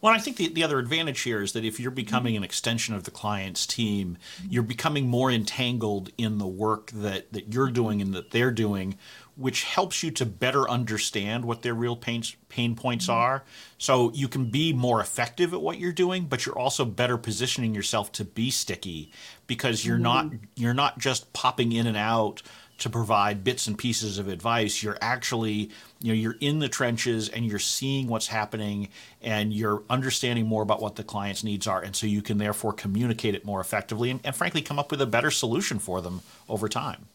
Well, 0.01 0.13
I 0.13 0.18
think 0.18 0.38
the, 0.38 0.48
the 0.50 0.63
other 0.63 0.80
advantage 0.80 1.22
here 1.22 1.42
is 1.42 1.54
that 1.54 1.66
if 1.66 1.80
you're 1.80 1.92
becoming 1.92 2.36
an 2.36 2.44
extension 2.44 2.95
of 2.95 3.04
the 3.04 3.12
client's 3.12 3.66
team, 3.66 4.18
you're 4.50 4.63
becoming 4.63 5.07
more 5.07 5.31
entangled 5.31 6.12
in 6.18 6.38
the 6.38 6.48
work 6.48 6.92
that, 6.92 7.31
that 7.33 7.54
you're 7.54 7.72
doing 7.72 8.01
and 8.01 8.13
that 8.13 8.31
they're 8.31 8.51
doing, 8.51 8.98
which 9.36 9.63
helps 9.63 10.01
you 10.01 10.12
to 10.12 10.25
better 10.25 10.69
understand 10.69 11.45
what 11.45 11.62
their 11.62 11.74
real 11.74 11.95
pain, 11.95 12.24
pain 12.50 12.75
points 12.75 13.06
mm-hmm. 13.06 13.19
are. 13.19 13.44
So 13.77 14.12
you 14.13 14.27
can 14.27 14.50
be 14.50 14.72
more 14.74 15.01
effective 15.01 15.54
at 15.54 15.62
what 15.62 15.77
you're 15.77 15.92
doing, 15.92 16.25
but 16.25 16.45
you're 16.45 16.57
also 16.57 16.86
better 16.86 17.18
positioning 17.18 17.75
yourself 17.75 18.12
to 18.13 18.24
be 18.24 18.50
sticky 18.50 19.12
because 19.48 19.86
you're 19.86 19.95
mm-hmm. 19.95 20.04
not 20.04 20.31
you're 20.56 20.74
not 20.74 20.98
just 20.98 21.31
popping 21.33 21.72
in 21.72 21.88
and 21.88 21.98
out 21.98 22.42
to 22.77 22.89
provide 22.89 23.44
bits 23.44 23.68
and 23.68 23.77
pieces 23.77 24.18
of 24.18 24.27
advice 24.27 24.83
you're 24.83 24.98
actually 25.01 25.69
you 26.01 26.07
know 26.07 26.13
you're 26.13 26.38
in 26.39 26.60
the 26.60 26.69
trenches 26.69 27.30
and 27.30 27.45
you're 27.45 27.60
seeing 27.60 28.07
what's 28.07 28.27
happening 28.27 28.89
and 29.22 29.54
you're 29.54 29.83
understanding 29.89 30.45
more 30.45 30.63
about 30.63 30.81
what 30.81 30.95
the 30.95 31.04
client's 31.04 31.44
needs 31.44 31.68
are 31.68 31.81
and 31.81 31.95
so 31.95 32.06
you 32.07 32.22
can 32.22 32.38
therefore 32.38 32.74
communicate 32.74 33.36
it 33.36 33.45
more 33.45 33.62
effectively 33.62 34.10
and, 34.10 34.19
and 34.24 34.36
frankly 34.36 34.62
come 34.62 34.80
up 34.80 34.92
with 34.92 35.01
a 35.01 35.07
better 35.07 35.31
solution 35.31 35.80
for 35.80 36.01
them 36.01 36.22
over 36.50 36.68
time 36.68 37.07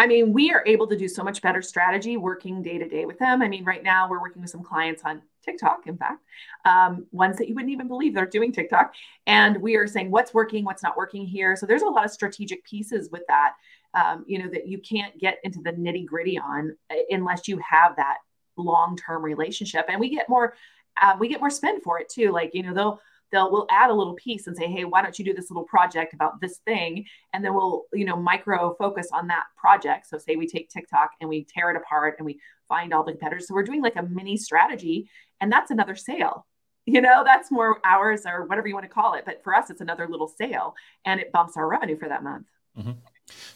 I 0.00 0.06
mean, 0.06 0.32
we 0.32 0.52
are 0.52 0.62
able 0.64 0.86
to 0.86 0.96
do 0.96 1.08
so 1.08 1.24
much 1.24 1.42
better 1.42 1.60
strategy 1.60 2.16
working 2.16 2.62
day 2.62 2.78
to 2.78 2.88
day 2.88 3.04
with 3.04 3.18
them. 3.18 3.42
I 3.42 3.48
mean, 3.48 3.64
right 3.64 3.82
now 3.82 4.08
we're 4.08 4.20
working 4.20 4.40
with 4.40 4.50
some 4.52 4.62
clients 4.62 5.02
on 5.04 5.22
TikTok, 5.44 5.86
in 5.86 5.96
fact, 5.96 6.22
um, 6.64 7.06
ones 7.10 7.36
that 7.38 7.48
you 7.48 7.54
wouldn't 7.56 7.72
even 7.72 7.88
believe 7.88 8.14
they're 8.14 8.24
doing 8.24 8.52
TikTok. 8.52 8.94
And 9.26 9.60
we 9.60 9.74
are 9.74 9.88
saying 9.88 10.12
what's 10.12 10.32
working, 10.32 10.64
what's 10.64 10.84
not 10.84 10.96
working 10.96 11.26
here. 11.26 11.56
So 11.56 11.66
there's 11.66 11.82
a 11.82 11.86
lot 11.86 12.04
of 12.04 12.12
strategic 12.12 12.64
pieces 12.64 13.10
with 13.10 13.22
that 13.26 13.54
um, 13.94 14.24
you 14.26 14.38
know, 14.38 14.48
that 14.50 14.66
you 14.66 14.78
can't 14.78 15.18
get 15.18 15.38
into 15.44 15.60
the 15.62 15.72
nitty 15.72 16.06
gritty 16.06 16.38
on 16.38 16.76
uh, 16.90 16.96
unless 17.10 17.48
you 17.48 17.58
have 17.68 17.96
that 17.96 18.18
long 18.56 18.96
term 18.96 19.22
relationship. 19.22 19.86
And 19.88 20.00
we 20.00 20.08
get 20.10 20.28
more, 20.28 20.54
uh, 21.00 21.16
we 21.18 21.28
get 21.28 21.40
more 21.40 21.50
spend 21.50 21.82
for 21.82 21.98
it 22.00 22.08
too. 22.08 22.30
Like, 22.30 22.50
you 22.54 22.62
know, 22.62 22.74
they'll, 22.74 23.00
they'll 23.30 23.50
we'll 23.50 23.66
add 23.70 23.90
a 23.90 23.94
little 23.94 24.14
piece 24.14 24.46
and 24.46 24.56
say 24.56 24.66
hey 24.66 24.84
why 24.84 25.02
don't 25.02 25.18
you 25.18 25.24
do 25.24 25.34
this 25.34 25.50
little 25.50 25.64
project 25.64 26.14
about 26.14 26.40
this 26.40 26.58
thing 26.64 27.04
and 27.32 27.44
then 27.44 27.54
we'll 27.54 27.84
you 27.92 28.04
know 28.04 28.16
micro 28.16 28.74
focus 28.78 29.08
on 29.12 29.26
that 29.26 29.44
project 29.56 30.06
so 30.06 30.18
say 30.18 30.36
we 30.36 30.46
take 30.46 30.68
tiktok 30.68 31.10
and 31.20 31.28
we 31.28 31.44
tear 31.44 31.70
it 31.70 31.76
apart 31.76 32.14
and 32.18 32.26
we 32.26 32.40
find 32.68 32.92
all 32.92 33.04
the 33.04 33.12
competitors 33.12 33.46
so 33.48 33.54
we're 33.54 33.62
doing 33.62 33.82
like 33.82 33.96
a 33.96 34.02
mini 34.02 34.36
strategy 34.36 35.10
and 35.40 35.50
that's 35.50 35.70
another 35.70 35.94
sale 35.94 36.46
you 36.86 37.00
know 37.00 37.22
that's 37.24 37.50
more 37.50 37.80
hours 37.84 38.22
or 38.26 38.46
whatever 38.46 38.68
you 38.68 38.74
want 38.74 38.84
to 38.84 38.92
call 38.92 39.14
it 39.14 39.24
but 39.24 39.42
for 39.42 39.54
us 39.54 39.70
it's 39.70 39.80
another 39.80 40.08
little 40.08 40.28
sale 40.28 40.74
and 41.04 41.20
it 41.20 41.32
bumps 41.32 41.56
our 41.56 41.68
revenue 41.68 41.98
for 41.98 42.08
that 42.08 42.22
month 42.22 42.46
mm-hmm. 42.78 42.92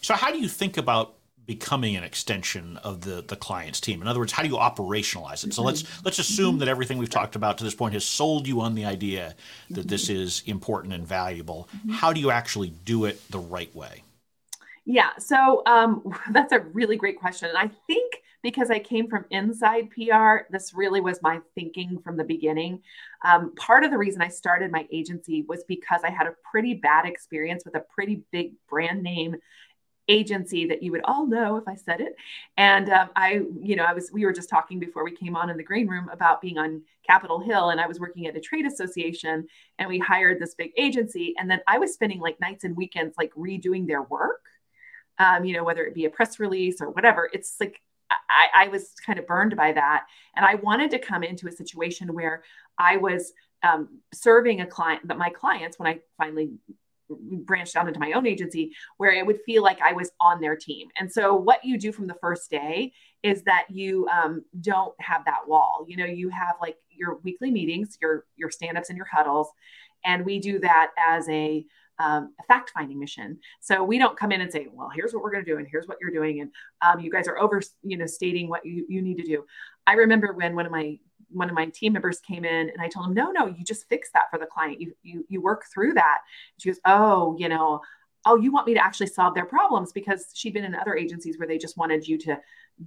So, 0.01 0.13
how 0.13 0.31
do 0.31 0.39
you 0.39 0.47
think 0.47 0.77
about 0.77 1.15
becoming 1.45 1.95
an 1.95 2.03
extension 2.03 2.77
of 2.77 3.01
the 3.01 3.21
the 3.21 3.35
client's 3.35 3.79
team? 3.79 4.01
In 4.01 4.07
other 4.07 4.19
words, 4.19 4.31
how 4.31 4.43
do 4.43 4.49
you 4.49 4.55
operationalize 4.55 5.45
it? 5.45 5.53
So 5.53 5.63
let's 5.63 5.83
let's 6.03 6.19
assume 6.19 6.59
that 6.59 6.67
everything 6.67 6.97
we've 6.97 7.09
talked 7.09 7.35
about 7.35 7.57
to 7.59 7.63
this 7.63 7.75
point 7.75 7.93
has 7.93 8.05
sold 8.05 8.47
you 8.47 8.61
on 8.61 8.75
the 8.75 8.85
idea 8.85 9.35
that 9.69 9.87
this 9.87 10.09
is 10.09 10.43
important 10.45 10.93
and 10.93 11.05
valuable. 11.05 11.67
How 11.91 12.13
do 12.13 12.19
you 12.19 12.31
actually 12.31 12.69
do 12.69 13.05
it 13.05 13.21
the 13.29 13.39
right 13.39 13.73
way? 13.75 14.03
Yeah, 14.85 15.11
so 15.17 15.63
um, 15.65 16.13
that's 16.31 16.51
a 16.51 16.59
really 16.59 16.97
great 16.97 17.19
question, 17.19 17.49
and 17.49 17.57
I 17.57 17.69
think 17.87 18.22
because 18.43 18.69
I 18.69 18.77
came 18.77 19.09
from 19.09 19.25
inside 19.31 19.89
PR, 19.89 20.45
this 20.51 20.73
really 20.73 21.01
was 21.01 21.21
my 21.21 21.39
thinking 21.55 21.97
from 22.03 22.17
the 22.17 22.23
beginning. 22.25 22.81
Um, 23.25 23.55
part 23.55 23.83
of 23.83 23.89
the 23.89 23.97
reason 23.97 24.21
I 24.21 24.27
started 24.27 24.71
my 24.71 24.85
agency 24.91 25.45
was 25.47 25.63
because 25.63 26.01
I 26.03 26.11
had 26.11 26.27
a 26.27 26.35
pretty 26.51 26.73
bad 26.75 27.05
experience 27.05 27.63
with 27.65 27.75
a 27.75 27.85
pretty 27.95 28.23
big 28.31 28.53
brand 28.69 29.01
name 29.01 29.37
agency 30.09 30.67
that 30.67 30.83
you 30.83 30.91
would 30.91 31.03
all 31.05 31.25
know 31.25 31.55
if 31.55 31.65
I 31.67 31.75
said 31.75 32.01
it. 32.01 32.15
And 32.57 32.89
um, 32.89 33.09
I, 33.15 33.41
you 33.61 33.77
know, 33.77 33.85
I 33.85 33.93
was, 33.93 34.11
we 34.11 34.25
were 34.25 34.33
just 34.33 34.49
talking 34.49 34.77
before 34.77 35.05
we 35.05 35.15
came 35.15 35.37
on 35.37 35.49
in 35.49 35.55
the 35.55 35.63
green 35.63 35.87
room 35.87 36.09
about 36.11 36.41
being 36.41 36.57
on 36.57 36.81
Capitol 37.07 37.39
Hill 37.39 37.69
and 37.69 37.79
I 37.79 37.87
was 37.87 38.01
working 38.01 38.27
at 38.27 38.35
a 38.35 38.41
trade 38.41 38.65
association 38.65 39.47
and 39.79 39.87
we 39.87 39.99
hired 39.99 40.41
this 40.41 40.55
big 40.55 40.71
agency. 40.77 41.33
And 41.37 41.49
then 41.49 41.61
I 41.67 41.77
was 41.79 41.93
spending 41.93 42.19
like 42.19 42.39
nights 42.41 42.65
and 42.65 42.75
weekends, 42.75 43.15
like 43.17 43.33
redoing 43.35 43.87
their 43.87 44.03
work. 44.03 44.41
Um, 45.19 45.45
you 45.45 45.55
know, 45.55 45.63
whether 45.63 45.85
it 45.85 45.93
be 45.93 46.05
a 46.05 46.09
press 46.09 46.39
release 46.39 46.81
or 46.81 46.89
whatever, 46.89 47.29
it's 47.31 47.55
like 47.59 47.79
I, 48.29 48.65
I 48.65 48.67
was 48.69 48.93
kind 49.05 49.19
of 49.19 49.27
burned 49.27 49.55
by 49.55 49.73
that. 49.73 50.05
And 50.35 50.45
I 50.45 50.55
wanted 50.55 50.91
to 50.91 50.99
come 50.99 51.23
into 51.23 51.47
a 51.47 51.51
situation 51.51 52.13
where 52.13 52.43
I 52.77 52.97
was 52.97 53.33
um, 53.63 53.99
serving 54.13 54.61
a 54.61 54.65
client, 54.65 55.07
but 55.07 55.17
my 55.17 55.29
clients, 55.29 55.79
when 55.79 55.87
I 55.87 55.99
finally 56.17 56.51
branched 57.09 57.75
out 57.75 57.87
into 57.87 57.99
my 57.99 58.13
own 58.13 58.25
agency, 58.25 58.73
where 58.97 59.11
it 59.11 59.25
would 59.25 59.39
feel 59.45 59.63
like 59.63 59.81
I 59.81 59.93
was 59.93 60.11
on 60.19 60.41
their 60.41 60.55
team. 60.55 60.87
And 60.99 61.11
so, 61.11 61.35
what 61.35 61.63
you 61.63 61.77
do 61.77 61.91
from 61.91 62.07
the 62.07 62.15
first 62.15 62.49
day 62.49 62.93
is 63.21 63.43
that 63.43 63.65
you 63.69 64.07
um, 64.07 64.43
don't 64.61 64.93
have 64.99 65.25
that 65.25 65.47
wall. 65.47 65.85
You 65.87 65.97
know, 65.97 66.05
you 66.05 66.29
have 66.29 66.55
like 66.61 66.77
your 66.91 67.19
weekly 67.23 67.51
meetings, 67.51 67.97
your 68.01 68.25
your 68.35 68.49
stand 68.49 68.77
ups 68.77 68.89
and 68.89 68.97
your 68.97 69.07
huddles, 69.11 69.47
and 70.05 70.25
we 70.25 70.39
do 70.39 70.59
that 70.59 70.91
as 70.97 71.27
a 71.29 71.65
um, 71.99 72.33
a 72.39 72.43
fact 72.43 72.71
finding 72.73 72.99
mission. 72.99 73.39
So 73.61 73.83
we 73.83 73.97
don't 73.97 74.17
come 74.17 74.31
in 74.31 74.41
and 74.41 74.51
say, 74.51 74.67
well, 74.71 74.89
here's 74.93 75.13
what 75.13 75.23
we're 75.23 75.31
going 75.31 75.45
to 75.45 75.51
do, 75.51 75.57
and 75.57 75.67
here's 75.69 75.87
what 75.87 75.97
you're 76.01 76.11
doing, 76.11 76.41
and 76.41 76.51
um, 76.81 76.99
you 76.99 77.11
guys 77.11 77.27
are 77.27 77.39
over, 77.39 77.61
you 77.83 77.97
know, 77.97 78.05
stating 78.05 78.49
what 78.49 78.65
you, 78.65 78.85
you 78.89 79.01
need 79.01 79.17
to 79.17 79.23
do. 79.23 79.45
I 79.85 79.93
remember 79.93 80.33
when 80.33 80.55
one 80.55 80.65
of 80.65 80.71
my 80.71 80.99
one 81.29 81.49
of 81.49 81.55
my 81.55 81.65
team 81.65 81.93
members 81.93 82.19
came 82.19 82.45
in 82.45 82.69
and 82.69 82.79
I 82.79 82.87
told 82.87 83.07
him, 83.07 83.13
no, 83.15 83.31
no, 83.31 83.47
you 83.47 83.63
just 83.63 83.89
fix 83.89 84.11
that 84.13 84.29
for 84.29 84.37
the 84.37 84.45
client. 84.45 84.79
You 84.79 84.93
you 85.03 85.25
you 85.29 85.41
work 85.41 85.65
through 85.73 85.93
that. 85.93 86.19
She 86.59 86.69
goes, 86.69 86.79
oh, 86.85 87.35
you 87.39 87.49
know, 87.49 87.81
oh, 88.25 88.37
you 88.37 88.51
want 88.51 88.67
me 88.67 88.73
to 88.75 88.83
actually 88.83 89.07
solve 89.07 89.33
their 89.33 89.45
problems 89.45 89.91
because 89.91 90.27
she'd 90.33 90.53
been 90.53 90.63
in 90.63 90.75
other 90.75 90.95
agencies 90.95 91.37
where 91.37 91.47
they 91.47 91.57
just 91.57 91.77
wanted 91.77 92.07
you 92.07 92.17
to 92.19 92.39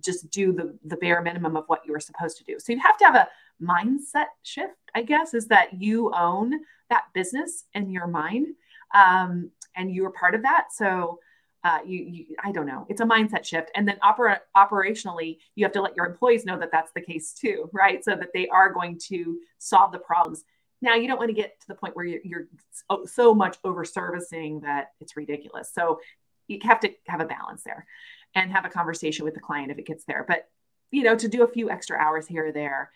just 0.05 0.31
do 0.31 0.53
the 0.53 0.79
the 0.85 0.97
bare 0.97 1.23
minimum 1.23 1.57
of 1.57 1.65
what 1.67 1.83
you 1.85 1.93
were 1.93 2.01
supposed 2.01 2.39
to 2.39 2.45
do. 2.45 2.59
So 2.59 2.73
you 2.73 2.81
have 2.81 2.97
to 2.99 3.05
have 3.05 3.15
a 3.15 3.29
mindset 3.63 4.27
shift, 4.43 4.75
I 4.95 5.03
guess, 5.03 5.35
is 5.35 5.49
that 5.49 5.81
you 5.81 6.13
own 6.15 6.53
that 6.91 7.05
business 7.15 7.65
in 7.75 7.91
your 7.91 8.07
mind 8.07 8.49
um, 8.95 9.51
and 9.75 9.95
you're 9.95 10.11
part 10.11 10.35
of 10.35 10.43
that. 10.43 10.67
So 10.73 11.21
uh, 11.65 11.79
you, 11.85 11.99
you, 12.05 12.37
I 12.43 12.53
don't 12.53 12.67
know, 12.67 12.87
it's 12.89 13.01
a 13.01 13.05
mindset 13.05 13.45
shift. 13.45 13.71
And 13.75 13.89
then 13.89 13.99
oper- 14.03 14.39
operationally, 14.57 15.39
you 15.55 15.65
have 15.65 15.73
to 15.73 15.83
let 15.83 15.97
your 15.97 16.07
employees 16.07 16.45
know 16.45 16.59
that 16.59 16.71
that's 16.71 16.93
the 16.93 17.01
case 17.01 17.33
too, 17.33 17.69
right? 17.73 18.05
So 18.05 18.15
that 18.15 18.33
they 18.33 18.47
are 18.49 18.73
going 18.73 18.99
to 19.09 19.39
solve 19.59 19.93
the 19.93 19.99
problems. 19.99 20.45
Now, 20.81 20.95
you 20.95 21.09
don't 21.09 21.19
want 21.19 21.31
to 21.31 21.35
get 21.35 21.61
to 21.63 21.69
the 21.69 21.75
point 21.75 21.97
where 21.97 22.05
you're, 22.05 22.21
you're 22.23 22.47
so, 22.71 23.05
so 23.07 23.35
much 23.35 23.57
over 23.65 23.85
servicing 23.85 24.61
that 24.61 24.93
it's 25.01 25.17
ridiculous. 25.17 25.73
So 25.75 26.01
you 26.47 26.61
have 26.63 26.81
to 26.81 26.93
have 27.09 27.21
a 27.21 27.25
balance 27.25 27.63
there 27.65 27.87
and 28.35 28.53
have 28.53 28.65
a 28.65 28.69
conversation 28.71 29.25
with 29.25 29.35
the 29.35 29.41
client 29.41 29.71
if 29.73 29.79
it 29.79 29.87
gets 29.87 30.05
there. 30.05 30.25
But 30.29 30.49
you 30.91 31.03
know, 31.03 31.17
to 31.17 31.29
do 31.29 31.43
a 31.43 31.49
few 31.49 31.71
extra 31.71 31.99
hours 31.99 32.27
here 32.27 32.47
or 32.47 32.53
there 32.53 32.91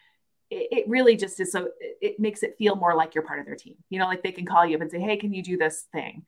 it, 0.50 0.88
really 0.88 1.16
just 1.16 1.38
is 1.40 1.52
so 1.52 1.68
it 1.80 2.18
makes 2.18 2.42
it 2.42 2.56
feel 2.58 2.76
more 2.76 2.94
like 2.94 3.14
you're 3.14 3.24
part 3.24 3.40
of 3.40 3.46
their 3.46 3.56
team. 3.56 3.76
You 3.88 3.98
know, 3.98 4.06
like 4.06 4.22
they 4.22 4.32
can 4.32 4.44
call 4.44 4.66
you 4.66 4.76
up 4.76 4.82
and 4.82 4.90
say, 4.90 5.00
"Hey, 5.00 5.16
can 5.16 5.32
you 5.32 5.42
do 5.42 5.56
this 5.56 5.86
thing?" 5.92 6.24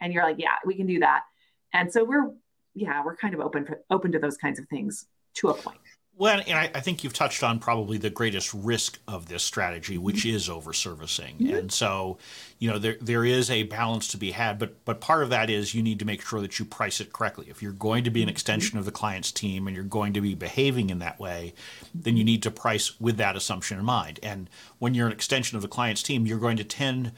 And 0.00 0.12
you're 0.12 0.24
like, 0.24 0.36
"Yeah, 0.38 0.56
we 0.64 0.74
can 0.74 0.86
do 0.86 1.00
that." 1.00 1.24
And 1.72 1.92
so 1.92 2.04
we're 2.04 2.30
yeah, 2.74 3.04
we're 3.04 3.16
kind 3.16 3.34
of 3.34 3.40
open 3.40 3.64
for, 3.64 3.82
open 3.90 4.12
to 4.12 4.18
those 4.18 4.36
kinds 4.36 4.58
of 4.58 4.68
things 4.68 5.06
to 5.34 5.48
a 5.48 5.54
point. 5.54 5.78
Well, 6.18 6.42
and 6.46 6.58
I, 6.58 6.70
I, 6.74 6.80
think 6.80 7.04
you've 7.04 7.12
touched 7.12 7.42
on 7.42 7.58
probably 7.58 7.98
the 7.98 8.08
greatest 8.08 8.54
risk 8.54 8.98
of 9.06 9.28
this 9.28 9.42
strategy, 9.42 9.98
which 9.98 10.24
mm-hmm. 10.24 10.36
is 10.36 10.48
overservicing. 10.48 11.36
Mm-hmm. 11.36 11.54
And 11.54 11.72
so, 11.72 12.16
you 12.58 12.70
know, 12.70 12.78
there 12.78 12.96
there 13.02 13.22
is 13.22 13.50
a 13.50 13.64
balance 13.64 14.08
to 14.08 14.16
be 14.16 14.30
had, 14.30 14.58
but 14.58 14.82
but 14.86 15.02
part 15.02 15.22
of 15.22 15.28
that 15.28 15.50
is 15.50 15.74
you 15.74 15.82
need 15.82 15.98
to 15.98 16.06
make 16.06 16.22
sure 16.22 16.40
that 16.40 16.58
you 16.58 16.64
price 16.64 17.02
it 17.02 17.12
correctly. 17.12 17.48
If 17.50 17.62
you're 17.62 17.72
going 17.72 18.04
to 18.04 18.10
be 18.10 18.22
an 18.22 18.28
mm-hmm. 18.28 18.32
extension 18.32 18.78
of 18.78 18.86
the 18.86 18.92
client's 18.92 19.30
team 19.30 19.66
and 19.66 19.76
you're 19.76 19.84
going 19.84 20.14
to 20.14 20.22
be 20.22 20.34
behaving 20.34 20.88
in 20.88 21.00
that 21.00 21.20
way, 21.20 21.52
then 21.94 22.16
you 22.16 22.24
need 22.24 22.42
to 22.44 22.50
price 22.50 22.98
with 22.98 23.18
that 23.18 23.36
assumption 23.36 23.78
in 23.78 23.84
mind. 23.84 24.18
And 24.22 24.48
when 24.78 24.94
you're 24.94 25.06
an 25.06 25.12
extension 25.12 25.56
of 25.56 25.62
the 25.62 25.68
client's 25.68 26.02
team, 26.02 26.26
you're 26.26 26.38
going 26.38 26.56
to 26.56 26.64
tend 26.64 27.12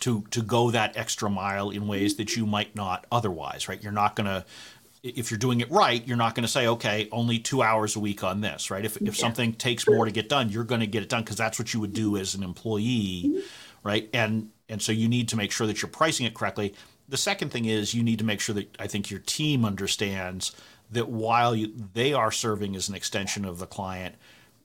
to 0.00 0.24
to 0.30 0.42
go 0.42 0.72
that 0.72 0.96
extra 0.96 1.30
mile 1.30 1.70
in 1.70 1.86
ways 1.86 2.16
that 2.16 2.34
you 2.34 2.46
might 2.46 2.74
not 2.74 3.06
otherwise, 3.12 3.68
right? 3.68 3.80
You're 3.80 3.92
not 3.92 4.16
going 4.16 4.26
to 4.26 4.44
if 5.02 5.30
you're 5.30 5.38
doing 5.38 5.60
it 5.60 5.70
right, 5.70 6.06
you're 6.06 6.16
not 6.16 6.34
going 6.34 6.42
to 6.42 6.48
say, 6.48 6.66
okay, 6.66 7.08
only 7.10 7.38
two 7.38 7.62
hours 7.62 7.96
a 7.96 8.00
week 8.00 8.22
on 8.22 8.40
this, 8.40 8.70
right? 8.70 8.84
If, 8.84 8.96
if 8.96 9.02
yeah. 9.02 9.12
something 9.12 9.54
takes 9.54 9.88
more 9.88 10.04
to 10.04 10.10
get 10.10 10.28
done, 10.28 10.50
you're 10.50 10.64
going 10.64 10.80
to 10.80 10.86
get 10.86 11.02
it 11.02 11.08
done 11.08 11.22
because 11.22 11.36
that's 11.36 11.58
what 11.58 11.72
you 11.72 11.80
would 11.80 11.94
do 11.94 12.16
as 12.16 12.34
an 12.34 12.42
employee, 12.42 13.24
mm-hmm. 13.26 13.38
right? 13.82 14.08
And 14.12 14.50
and 14.68 14.80
so 14.80 14.92
you 14.92 15.08
need 15.08 15.28
to 15.30 15.36
make 15.36 15.50
sure 15.50 15.66
that 15.66 15.82
you're 15.82 15.90
pricing 15.90 16.26
it 16.26 16.34
correctly. 16.34 16.74
The 17.08 17.16
second 17.16 17.50
thing 17.50 17.64
is 17.64 17.92
you 17.92 18.04
need 18.04 18.20
to 18.20 18.24
make 18.24 18.40
sure 18.40 18.54
that 18.54 18.76
I 18.78 18.86
think 18.86 19.10
your 19.10 19.18
team 19.20 19.64
understands 19.64 20.52
that 20.92 21.08
while 21.08 21.56
you, 21.56 21.72
they 21.92 22.12
are 22.12 22.30
serving 22.30 22.76
as 22.76 22.88
an 22.88 22.94
extension 22.94 23.44
of 23.44 23.58
the 23.58 23.66
client, 23.66 24.14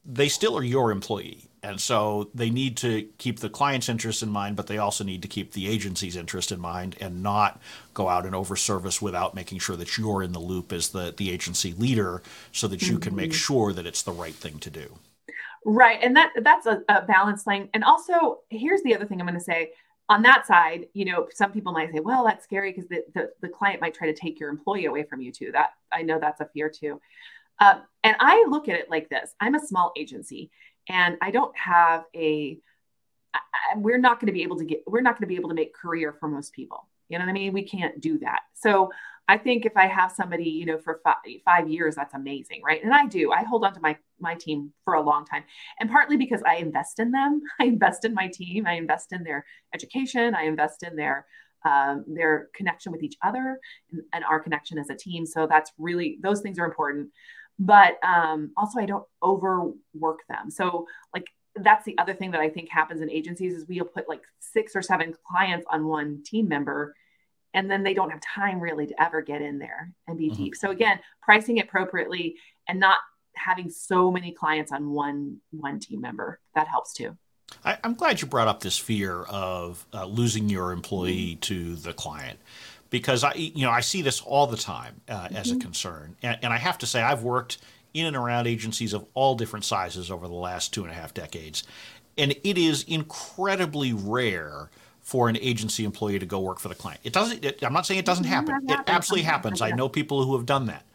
they 0.06 0.30
still 0.30 0.58
are 0.58 0.64
your 0.64 0.92
employee. 0.92 1.50
And 1.64 1.82
so 1.82 2.30
they 2.36 2.52
need 2.52 2.78
to 2.78 3.10
keep 3.18 3.40
the 3.40 3.50
client's 3.50 3.90
interest 3.90 4.22
in 4.22 4.30
mind, 4.30 4.56
but 4.56 4.68
they 4.68 4.78
also 4.78 5.04
need 5.04 5.24
to 5.24 5.28
keep 5.28 5.54
the 5.54 5.68
agency's 5.68 6.16
interest 6.16 6.52
in 6.52 6.60
mind 6.60 6.96
and 7.02 7.24
not 7.24 7.60
go 7.96 8.08
out 8.08 8.26
and 8.26 8.36
overservice 8.36 9.02
without 9.02 9.34
making 9.34 9.58
sure 9.58 9.76
that 9.76 9.98
you're 9.98 10.22
in 10.22 10.32
the 10.32 10.40
loop 10.40 10.72
as 10.72 10.90
the, 10.90 11.14
the 11.18 11.32
agency 11.32 11.74
leader 11.74 12.22
so 12.52 12.68
that 12.68 12.84
you 12.84 12.94
mm-hmm. 12.94 13.00
can 13.00 13.16
make 13.16 13.32
mm-hmm. 13.32 13.38
sure 13.38 13.74
that 13.74 13.88
it's 13.88 14.04
the 14.04 14.12
right 14.12 14.36
thing 14.36 14.60
to 14.60 14.70
do. 14.70 14.96
Right. 15.66 15.98
And 16.04 16.16
that 16.16 16.34
that's 16.42 16.68
a, 16.68 16.84
a 16.88 17.02
balance 17.02 17.48
line. 17.48 17.70
And 17.74 17.84
also, 17.84 18.42
here's 18.50 18.84
the 18.84 18.94
other 18.94 19.06
thing 19.06 19.20
I'm 19.20 19.26
going 19.26 19.40
to 19.40 19.44
say 19.44 19.72
on 20.08 20.22
that 20.22 20.46
side, 20.46 20.86
you 20.94 21.06
know, 21.06 21.28
some 21.34 21.52
people 21.52 21.72
might 21.74 21.92
say, 21.92 22.00
well, 22.00 22.24
that's 22.24 22.44
scary 22.44 22.72
because 22.72 22.88
the, 22.88 23.04
the, 23.16 23.32
the, 23.42 23.50
client 23.50 23.82
might 23.82 23.96
try 23.96 24.06
to 24.06 24.14
take 24.14 24.40
your 24.40 24.50
employee 24.50 24.86
away 24.86 25.02
from 25.02 25.20
you 25.20 25.32
too. 25.32 25.52
That 25.52 25.72
I 25.92 26.04
know 26.04 26.20
that's 26.20 26.42
a 26.42 26.50
fear 26.54 26.70
too. 26.70 27.02
Uh, 27.60 27.80
and 28.04 28.16
I 28.20 28.46
look 28.50 28.70
at 28.70 28.76
it 28.76 28.90
like 28.90 29.10
this 29.10 29.34
I'm 29.40 29.56
a 29.56 29.60
small 29.60 29.92
agency 29.98 30.52
and 30.90 31.18
I 31.22 31.32
don't 31.32 31.56
have 31.58 32.06
a, 32.16 32.58
I, 33.34 33.40
we're 33.78 33.98
not 33.98 34.20
going 34.20 34.28
to 34.28 34.34
be 34.34 34.44
able 34.44 34.58
to 34.58 34.66
get, 34.66 34.84
we're 34.88 35.02
not 35.02 35.16
going 35.16 35.24
to 35.24 35.28
be 35.28 35.36
able 35.36 35.50
to 35.50 35.56
make 35.56 35.74
career 35.74 36.16
for 36.20 36.28
most 36.28 36.54
people. 36.54 36.88
You 37.10 37.18
know 37.18 37.26
what 37.26 37.32
I 37.32 37.34
mean? 37.34 37.54
We 37.54 37.64
can't 37.64 38.00
do 38.00 38.20
that. 38.20 38.42
So 38.54 38.92
I 39.28 39.38
think 39.38 39.66
if 39.66 39.76
I 39.76 39.88
have 39.88 40.12
somebody, 40.12 40.50
you 40.50 40.66
know, 40.66 40.78
for 40.78 41.02
five, 41.04 41.16
five 41.44 41.68
years, 41.68 41.96
that's 41.96 42.14
amazing, 42.14 42.62
right? 42.64 42.84
And 42.84 42.94
I 42.94 43.08
do. 43.08 43.32
I 43.32 43.44
hold 43.44 43.64
on 43.66 43.74
to 43.74 43.80
my 43.80 43.98
my 44.20 44.36
team 44.36 44.72
for 44.84 44.94
a 44.94 45.02
long 45.02 45.26
time, 45.26 45.44
and 45.80 45.90
partly 45.90 46.16
because 46.16 46.42
I 46.46 46.56
invest 46.56 47.00
in 47.00 47.12
them. 47.12 47.42
I 47.60 47.66
invest 47.66 48.06
in 48.06 48.14
my 48.14 48.28
team. 48.28 48.68
I 48.68 48.74
invest 48.74 49.14
in 49.14 49.24
their 49.24 49.46
education. 49.74 50.36
I 50.36 50.44
invest 50.44 50.84
in 50.84 50.96
their 50.96 51.26
um, 51.66 52.06
their 52.08 52.50
connection 52.54 52.92
with 52.92 53.02
each 53.02 53.16
other 53.24 53.60
and, 53.92 54.04
and, 54.14 54.24
our 54.24 54.40
connection 54.40 54.78
as 54.78 54.92
a 54.92 54.96
team. 54.96 55.26
So 55.26 55.48
that's 55.48 55.72
really 55.80 56.20
those 56.22 56.42
things 56.42 56.60
are 56.60 56.66
important 56.66 57.10
but 57.60 57.98
um, 58.04 58.52
also 58.58 58.80
I 58.80 58.86
don't 58.86 59.06
overwork 59.24 60.20
them. 60.30 60.50
So 60.50 60.88
like 61.14 61.28
that's 61.56 61.86
the 61.86 61.98
other 61.98 62.14
thing 62.14 62.32
that 62.32 62.42
I 62.42 62.50
think 62.50 62.70
happens 62.70 63.02
in 63.02 63.10
agencies 63.10 63.54
is 63.54 63.66
we'll 63.68 63.86
put 63.86 64.10
like 64.10 64.22
six 64.40 64.76
or 64.76 64.82
seven 64.82 65.14
clients 65.26 65.66
on 65.70 65.88
one 65.88 66.22
team 66.26 66.48
member 66.50 66.94
and 67.54 67.72
then 67.72 67.84
they 67.84 67.94
don't 67.94 68.10
have 68.10 68.20
time 68.22 68.60
really 68.60 68.86
to 68.86 69.02
ever 69.02 69.22
get 69.22 69.42
in 69.42 69.58
there 69.58 69.92
and 70.08 70.18
be 70.18 70.30
mm-hmm. 70.30 70.44
deep. 70.44 70.56
So 70.56 70.72
again, 70.72 71.00
pricing 71.22 71.60
appropriately 71.62 72.36
and 72.68 72.80
not 72.80 72.98
having 73.36 73.70
so 73.70 74.12
many 74.12 74.32
clients 74.32 74.72
on 74.72 74.92
one 74.92 75.38
one 75.52 75.80
team 75.80 76.02
member 76.02 76.40
that 76.54 76.68
helps 76.68 76.94
too. 76.94 77.18
I, 77.64 77.78
am 77.84 77.94
glad 77.94 78.22
you 78.22 78.28
brought 78.28 78.48
up 78.48 78.62
this 78.62 78.78
fear 78.78 79.24
of 79.24 79.86
uh, 79.94 80.06
losing 80.06 80.50
your 80.50 80.72
employee 80.72 81.38
to 81.42 81.76
the 81.76 81.94
client 81.94 82.40
because 82.96 83.26
I, 83.26 83.34
you 83.34 83.66
know, 83.66 83.72
I 83.72 83.82
see 83.82 84.02
this 84.02 84.22
all 84.22 84.48
the 84.48 84.56
time 84.56 85.02
uh, 85.10 85.26
mm-hmm. 85.26 85.36
as 85.36 85.48
a 85.48 85.56
mm-hmm. 85.56 85.60
concern, 85.60 86.16
and, 86.22 86.40
and 86.42 86.54
I 86.54 86.58
have 86.58 86.78
to 86.78 86.86
say 86.86 87.02
I've 87.02 87.24
worked 87.24 87.58
in 87.94 88.06
and 88.06 88.16
around 88.16 88.48
agencies 88.48 88.94
of 88.94 89.06
all 89.14 89.36
different 89.36 89.66
sizes 89.66 90.10
over 90.10 90.30
the 90.30 90.34
last 90.34 90.74
two 90.74 90.84
and 90.84 90.92
a 90.92 90.96
half 90.96 91.14
decades, 91.14 91.66
and 92.18 92.32
it 92.46 92.58
is 92.58 92.84
incredibly 92.84 93.92
rare 93.92 94.70
for 95.02 95.28
an 95.28 95.36
agency 95.42 95.84
employee 95.84 96.20
to 96.20 96.26
go 96.26 96.40
work 96.40 96.58
for 96.58 96.70
the 96.70 96.76
client. 96.76 97.02
It 97.04 97.12
doesn't. 97.12 97.44
It, 97.44 97.62
I'm 97.66 97.74
not 97.74 97.86
saying 97.86 98.00
it 98.00 98.06
doesn't 98.06 98.24
mm-hmm. 98.24 98.48
happen. 98.48 98.70
It 98.70 98.80
absolutely 98.88 99.26
happens. 99.26 99.62
I 99.62 99.72
know 99.72 99.90
people 99.90 100.24
who 100.24 100.38
have 100.38 100.46
done 100.46 100.68
that, 100.68 100.86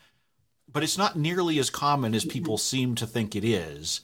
but 0.72 0.82
it's 0.82 0.96
not 0.96 1.16
nearly 1.16 1.58
as 1.58 1.68
common 1.68 2.14
as 2.14 2.24
people 2.24 2.56
seem 2.56 2.94
to 2.94 3.06
think 3.06 3.36
it 3.36 3.44
is 3.44 4.00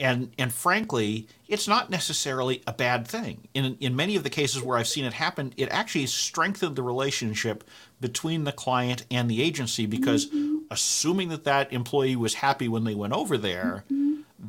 and 0.00 0.32
and 0.38 0.52
frankly, 0.52 1.28
it's 1.48 1.68
not 1.68 1.90
necessarily 1.90 2.62
a 2.66 2.72
bad 2.72 3.06
thing. 3.06 3.48
In 3.54 3.76
in 3.80 3.96
many 3.96 4.16
of 4.16 4.22
the 4.22 4.30
cases 4.30 4.62
where 4.62 4.78
I've 4.78 4.88
seen 4.88 5.04
it 5.04 5.14
happen, 5.14 5.54
it 5.56 5.68
actually 5.70 6.06
strengthened 6.06 6.76
the 6.76 6.82
relationship 6.82 7.64
between 8.00 8.44
the 8.44 8.52
client 8.52 9.06
and 9.10 9.30
the 9.30 9.42
agency 9.42 9.86
because 9.86 10.26
mm-hmm. 10.26 10.58
assuming 10.70 11.28
that 11.28 11.44
that 11.44 11.72
employee 11.72 12.16
was 12.16 12.34
happy 12.34 12.68
when 12.68 12.84
they 12.84 12.94
went 12.94 13.12
over 13.12 13.38
there, 13.38 13.84
mm-hmm 13.90 14.03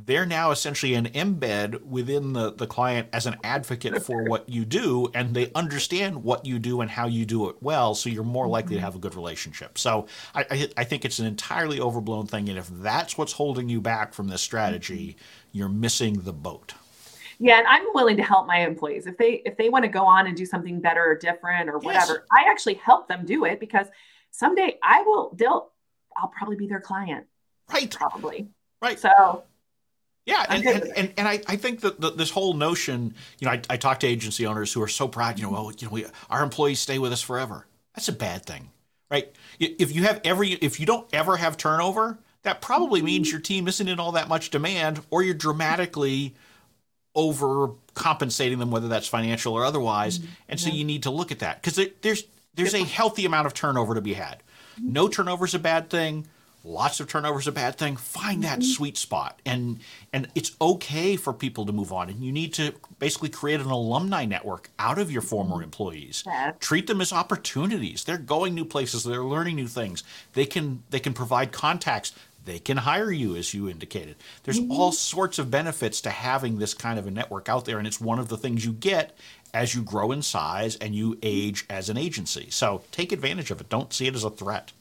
they're 0.05 0.25
now 0.25 0.51
essentially 0.51 0.93
an 0.93 1.05
embed 1.09 1.81
within 1.83 2.33
the, 2.33 2.51
the 2.51 2.67
client 2.67 3.07
as 3.13 3.25
an 3.25 3.35
advocate 3.43 4.01
for 4.03 4.23
what 4.23 4.47
you 4.49 4.65
do 4.65 5.09
and 5.13 5.33
they 5.33 5.51
understand 5.53 6.23
what 6.23 6.45
you 6.45 6.59
do 6.59 6.81
and 6.81 6.91
how 6.91 7.07
you 7.07 7.25
do 7.25 7.49
it 7.49 7.55
well 7.61 7.95
so 7.95 8.09
you're 8.09 8.23
more 8.23 8.47
likely 8.47 8.71
to 8.71 8.75
mm-hmm. 8.75 8.85
have 8.85 8.95
a 8.95 8.99
good 8.99 9.15
relationship. 9.15 9.77
So 9.77 10.07
I, 10.33 10.45
I, 10.49 10.69
I 10.77 10.83
think 10.83 11.05
it's 11.05 11.19
an 11.19 11.25
entirely 11.25 11.79
overblown 11.79 12.27
thing 12.27 12.49
and 12.49 12.57
if 12.57 12.67
that's 12.67 13.17
what's 13.17 13.33
holding 13.33 13.69
you 13.69 13.81
back 13.81 14.13
from 14.13 14.27
this 14.27 14.41
strategy 14.41 15.09
mm-hmm. 15.09 15.57
you're 15.57 15.69
missing 15.69 16.21
the 16.21 16.33
boat. 16.33 16.73
Yeah 17.37 17.57
and 17.57 17.67
i'm 17.67 17.85
willing 17.93 18.17
to 18.17 18.23
help 18.23 18.47
my 18.47 18.59
employees. 18.59 19.07
If 19.07 19.17
they 19.17 19.41
if 19.45 19.57
they 19.57 19.69
want 19.69 19.83
to 19.83 19.89
go 19.89 20.05
on 20.05 20.27
and 20.27 20.35
do 20.35 20.45
something 20.45 20.79
better 20.79 21.03
or 21.03 21.15
different 21.15 21.69
or 21.69 21.79
whatever 21.79 22.13
yes. 22.13 22.21
i 22.31 22.49
actually 22.49 22.75
help 22.75 23.07
them 23.07 23.25
do 23.25 23.45
it 23.45 23.59
because 23.59 23.87
someday 24.31 24.77
i 24.83 25.01
will 25.01 25.33
they'll 25.35 25.71
i'll 26.17 26.29
probably 26.29 26.55
be 26.55 26.67
their 26.67 26.81
client. 26.81 27.25
Right. 27.71 27.93
Probably. 27.93 28.47
Right. 28.81 28.99
So 28.99 29.43
yeah, 30.25 30.45
and, 30.49 30.65
and, 30.65 30.83
and, 30.95 31.13
and, 31.17 31.27
I, 31.27 31.39
I 31.47 31.55
think 31.55 31.81
that 31.81 32.01
the, 32.01 32.09
this 32.09 32.31
whole 32.31 32.53
notion, 32.53 33.13
you 33.39 33.45
know, 33.45 33.51
I, 33.51 33.61
I 33.69 33.77
talk 33.77 33.99
to 33.99 34.07
agency 34.07 34.47
owners 34.47 34.73
who 34.73 34.81
are 34.81 34.87
so 34.87 35.07
proud, 35.07 35.37
you 35.37 35.45
know, 35.45 35.51
well, 35.51 35.71
you 35.77 35.87
know, 35.87 35.93
we, 35.93 36.05
our 36.29 36.41
employees 36.41 36.79
stay 36.79 36.97
with 36.97 37.11
us 37.11 37.21
forever. 37.21 37.67
That's 37.93 38.07
a 38.07 38.13
bad 38.13 38.43
thing, 38.45 38.71
right? 39.11 39.31
If 39.59 39.95
you 39.95 40.03
have 40.03 40.21
every, 40.23 40.53
if 40.53 40.79
you 40.79 40.87
don't 40.87 41.07
ever 41.13 41.37
have 41.37 41.57
turnover, 41.57 42.17
that 42.41 42.59
probably 42.59 43.03
means 43.03 43.31
your 43.31 43.39
team 43.39 43.67
isn't 43.67 43.87
in 43.87 43.99
all 43.99 44.13
that 44.13 44.27
much 44.27 44.49
demand, 44.49 45.01
or 45.11 45.21
you're 45.21 45.35
dramatically 45.35 46.33
overcompensating 47.15 48.59
them, 48.59 48.71
whether 48.71 48.87
that's 48.87 49.07
financial 49.07 49.53
or 49.53 49.63
otherwise. 49.63 50.19
Mm-hmm. 50.19 50.31
And 50.49 50.59
so 50.59 50.69
you 50.69 50.83
need 50.83 51.03
to 51.03 51.11
look 51.11 51.31
at 51.31 51.39
that 51.39 51.61
because 51.61 51.75
there, 51.75 51.87
there's 52.01 52.23
there's 52.53 52.73
a 52.73 52.83
healthy 52.83 53.25
amount 53.25 53.47
of 53.47 53.53
turnover 53.53 53.95
to 53.95 54.01
be 54.01 54.13
had. 54.13 54.41
No 54.81 55.07
turnover 55.07 55.45
is 55.45 55.53
a 55.53 55.59
bad 55.59 55.89
thing 55.89 56.27
lots 56.65 56.99
of 56.99 57.07
turnover 57.07 57.39
is 57.39 57.47
a 57.47 57.51
bad 57.51 57.77
thing. 57.77 57.95
Find 57.95 58.43
that 58.43 58.59
Mhm. 58.59 58.75
sweet 58.75 58.97
spot, 58.97 59.39
and 59.45 59.79
and 60.11 60.27
it's 60.33 60.51
okay 60.59 61.15
for 61.15 61.31
people 61.33 61.65
to 61.65 61.71
move 61.71 61.93
on. 61.93 62.09
And 62.09 62.23
you 62.23 62.31
need 62.31 62.53
to 62.55 62.73
basically 62.99 63.29
create 63.29 63.59
an 63.61 63.67
alumni 63.67 64.25
network 64.25 64.71
out 64.79 64.97
of 64.97 65.11
your 65.11 65.21
former 65.21 65.61
employees. 65.61 66.23
Yeah. 66.25 66.53
Treat 66.59 66.87
them 66.87 67.01
as 67.01 67.13
opportunities. 67.13 68.03
They're 68.03 68.17
going 68.17 68.55
new 68.55 68.65
places. 68.65 69.03
They're 69.03 69.23
learning 69.23 69.57
new 69.57 69.67
things. 69.67 70.03
They 70.33 70.45
can 70.45 70.83
they 70.89 70.99
can 70.99 71.13
provide 71.13 71.51
contacts. 71.51 72.11
They 72.43 72.59
can 72.59 72.77
hire 72.77 73.11
you, 73.11 73.35
as 73.35 73.55
you 73.55 73.67
indicated. 73.67 74.17
There's 74.43 74.59
all 74.69 74.91
sorts 74.91 75.39
of 75.39 75.49
benefits 75.49 75.99
to 76.01 76.11
having 76.11 76.59
this 76.59 76.75
kind 76.75 76.99
of 76.99 77.07
a 77.07 77.11
network 77.11 77.49
out 77.49 77.65
there, 77.65 77.79
and 77.79 77.87
it's 77.87 77.99
one 77.99 78.19
of 78.19 78.27
the 78.27 78.37
things 78.37 78.63
you 78.63 78.71
get 78.71 79.17
as 79.51 79.73
you 79.73 79.81
grow 79.81 80.11
in 80.11 80.21
size 80.21 80.75
and 80.75 80.93
you 80.93 81.17
age 81.23 81.65
as 81.71 81.89
an 81.89 81.97
agency. 81.97 82.47
So 82.51 82.83
take 82.91 83.11
advantage 83.11 83.49
of 83.49 83.61
it. 83.61 83.69
Don't 83.69 83.91
see 83.91 84.05
it 84.05 84.13
as 84.13 84.23
a 84.23 84.29
threat. 84.29 84.73